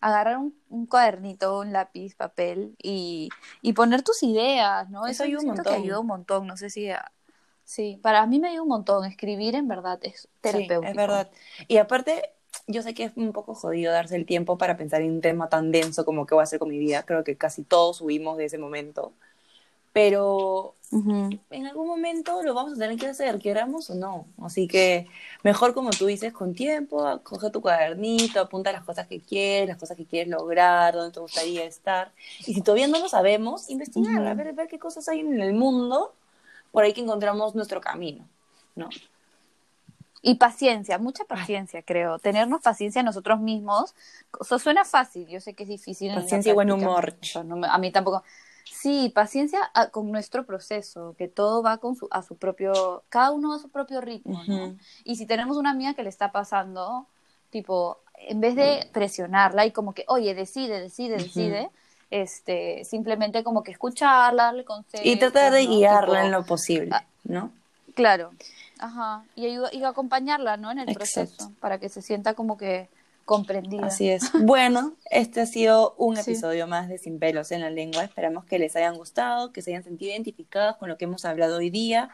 agarrar 0.00 0.38
un, 0.38 0.86
cuadernito, 0.86 1.60
un 1.60 1.74
lápiz, 1.74 2.14
papel 2.14 2.74
y, 2.82 3.28
y, 3.60 3.74
poner 3.74 4.02
tus 4.02 4.22
ideas, 4.22 4.88
¿no? 4.88 5.06
Eso, 5.06 5.24
ayuda 5.24 5.40
un 5.40 5.46
montón. 5.48 5.64
que 5.64 5.74
ayuda 5.74 5.98
un 6.00 6.06
montón, 6.06 6.46
no 6.46 6.56
sé 6.56 6.70
si... 6.70 6.88
Sí, 7.64 7.98
para 8.02 8.24
mí 8.26 8.38
me 8.38 8.48
ayuda 8.48 8.62
un 8.62 8.68
montón. 8.68 9.04
Escribir 9.04 9.54
en 9.54 9.68
verdad 9.68 9.98
es 10.02 10.28
terapéutico. 10.40 10.84
es 10.84 10.96
verdad. 10.96 11.30
Y 11.68 11.76
aparte, 11.76 12.34
yo 12.66 12.82
sé 12.82 12.94
que 12.94 13.04
es 13.04 13.12
un 13.16 13.32
poco 13.32 13.54
jodido 13.54 13.92
darse 13.92 14.16
el 14.16 14.26
tiempo 14.26 14.58
para 14.58 14.76
pensar 14.76 15.02
en 15.02 15.12
un 15.12 15.20
tema 15.20 15.48
tan 15.48 15.72
denso 15.72 16.04
como 16.04 16.26
qué 16.26 16.34
voy 16.34 16.42
a 16.42 16.44
hacer 16.44 16.58
con 16.58 16.70
mi 16.70 16.78
vida. 16.78 17.04
Creo 17.04 17.24
que 17.24 17.36
casi 17.36 17.62
todos 17.62 18.00
huimos 18.00 18.36
de 18.38 18.46
ese 18.46 18.58
momento 18.58 19.12
pero 19.94 20.74
en 20.90 21.66
algún 21.66 21.86
momento 21.86 22.42
lo 22.42 22.52
vamos 22.52 22.72
a 22.72 22.76
tener 22.76 22.98
que 22.98 23.06
hacer, 23.06 23.38
queramos 23.38 23.90
o 23.90 23.94
no. 23.94 24.26
Así 24.42 24.66
que 24.66 25.06
mejor 25.44 25.72
como 25.72 25.90
tú 25.90 26.06
dices, 26.06 26.32
con 26.32 26.52
tiempo, 26.52 27.20
coge 27.22 27.50
tu 27.50 27.60
cuadernito, 27.60 28.40
apunta 28.40 28.72
las 28.72 28.82
cosas 28.82 29.06
que 29.06 29.20
quieres, 29.20 29.68
las 29.68 29.78
cosas 29.78 29.96
que 29.96 30.04
quieres 30.04 30.28
lograr, 30.28 30.94
dónde 30.94 31.12
te 31.14 31.20
gustaría 31.20 31.64
estar. 31.64 32.10
Y 32.40 32.54
si 32.54 32.60
todavía 32.60 32.88
no 32.88 32.98
lo 32.98 33.08
sabemos, 33.08 33.70
investigar, 33.70 34.26
a 34.26 34.34
ver, 34.34 34.52
ver 34.52 34.66
qué 34.66 34.80
cosas 34.80 35.08
hay 35.08 35.20
en 35.20 35.40
el 35.40 35.54
mundo 35.54 36.12
por 36.72 36.82
ahí 36.82 36.92
que 36.92 37.00
encontramos 37.00 37.54
nuestro 37.54 37.80
camino, 37.80 38.28
¿no? 38.74 38.88
Y 40.26 40.36
paciencia, 40.36 40.96
mucha 40.96 41.24
paciencia, 41.24 41.82
creo. 41.82 42.18
Tenernos 42.18 42.62
paciencia 42.62 43.02
nosotros 43.02 43.40
mismos. 43.40 43.94
Eso 44.40 44.58
suena 44.58 44.86
fácil, 44.86 45.28
yo 45.28 45.38
sé 45.38 45.52
que 45.52 45.64
es 45.64 45.68
difícil. 45.68 46.14
Paciencia 46.14 46.50
y 46.50 46.54
buen 46.54 46.72
humor. 46.72 47.14
a 47.68 47.78
mí 47.78 47.92
tampoco. 47.92 48.24
Sí, 48.64 49.12
paciencia 49.14 49.70
con 49.92 50.10
nuestro 50.10 50.46
proceso, 50.46 51.14
que 51.18 51.28
todo 51.28 51.62
va 51.62 51.76
con 51.76 51.94
su, 51.94 52.08
a 52.10 52.22
su 52.22 52.36
propio, 52.36 53.04
cada 53.10 53.32
uno 53.32 53.52
a 53.52 53.58
su 53.58 53.68
propio 53.68 54.00
ritmo, 54.00 54.42
¿no? 54.46 54.74
Y 55.04 55.16
si 55.16 55.26
tenemos 55.26 55.58
una 55.58 55.72
amiga 55.72 55.92
que 55.92 56.02
le 56.02 56.08
está 56.08 56.32
pasando, 56.32 57.06
tipo, 57.50 57.98
en 58.16 58.40
vez 58.40 58.56
de 58.56 58.88
presionarla 58.92 59.66
y 59.66 59.72
como 59.72 59.92
que, 59.92 60.06
oye, 60.08 60.34
decide, 60.34 60.80
decide, 60.80 61.18
decide, 61.18 61.68
este, 62.10 62.82
simplemente 62.84 63.44
como 63.44 63.62
que 63.62 63.72
escucharla, 63.72 64.44
darle 64.44 64.64
consejos. 64.64 65.06
Y 65.06 65.16
tratar 65.16 65.52
de 65.52 65.66
guiarla 65.66 66.24
en 66.24 66.32
lo 66.32 66.46
posible, 66.46 66.88
ah, 66.92 67.04
¿no? 67.24 67.52
Claro, 67.94 68.32
ajá, 68.78 69.24
y, 69.36 69.46
y 69.72 69.84
acompañarla, 69.84 70.56
¿no? 70.56 70.70
En 70.70 70.78
el 70.78 70.94
proceso, 70.94 71.52
para 71.60 71.78
que 71.78 71.88
se 71.88 72.02
sienta 72.02 72.34
como 72.34 72.56
que 72.56 72.88
comprendida. 73.24 73.86
Así 73.86 74.10
es. 74.10 74.30
Bueno, 74.32 74.94
este 75.10 75.40
ha 75.40 75.46
sido 75.46 75.94
un 75.96 76.18
episodio 76.18 76.66
más 76.66 76.88
de 76.88 76.98
Sin 76.98 77.18
pelos 77.18 77.52
en 77.52 77.62
la 77.62 77.70
lengua. 77.70 78.04
Esperamos 78.04 78.44
que 78.44 78.58
les 78.58 78.76
hayan 78.76 78.96
gustado, 78.96 79.52
que 79.52 79.62
se 79.62 79.70
hayan 79.70 79.84
sentido 79.84 80.12
identificados 80.12 80.76
con 80.76 80.88
lo 80.88 80.98
que 80.98 81.06
hemos 81.06 81.24
hablado 81.24 81.56
hoy 81.58 81.70
día 81.70 82.10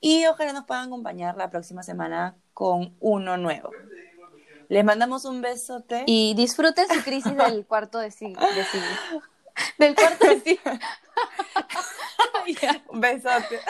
y 0.00 0.26
ojalá 0.26 0.52
nos 0.52 0.64
puedan 0.66 0.86
acompañar 0.86 1.36
la 1.36 1.50
próxima 1.50 1.82
semana 1.82 2.36
con 2.54 2.94
uno 3.00 3.36
nuevo. 3.36 3.70
Les 4.68 4.84
mandamos 4.84 5.24
un 5.24 5.40
besote. 5.40 6.04
Y 6.06 6.34
disfruten 6.34 6.86
su 6.88 7.02
crisis 7.02 7.36
del 7.36 7.64
cuarto 7.66 7.98
de 7.98 8.10
siglo. 8.10 8.40
Del 9.78 9.94
cuarto 9.94 10.26
de 10.28 10.40
siglo. 10.42 10.72
un 12.88 13.00
besote. 13.00 13.60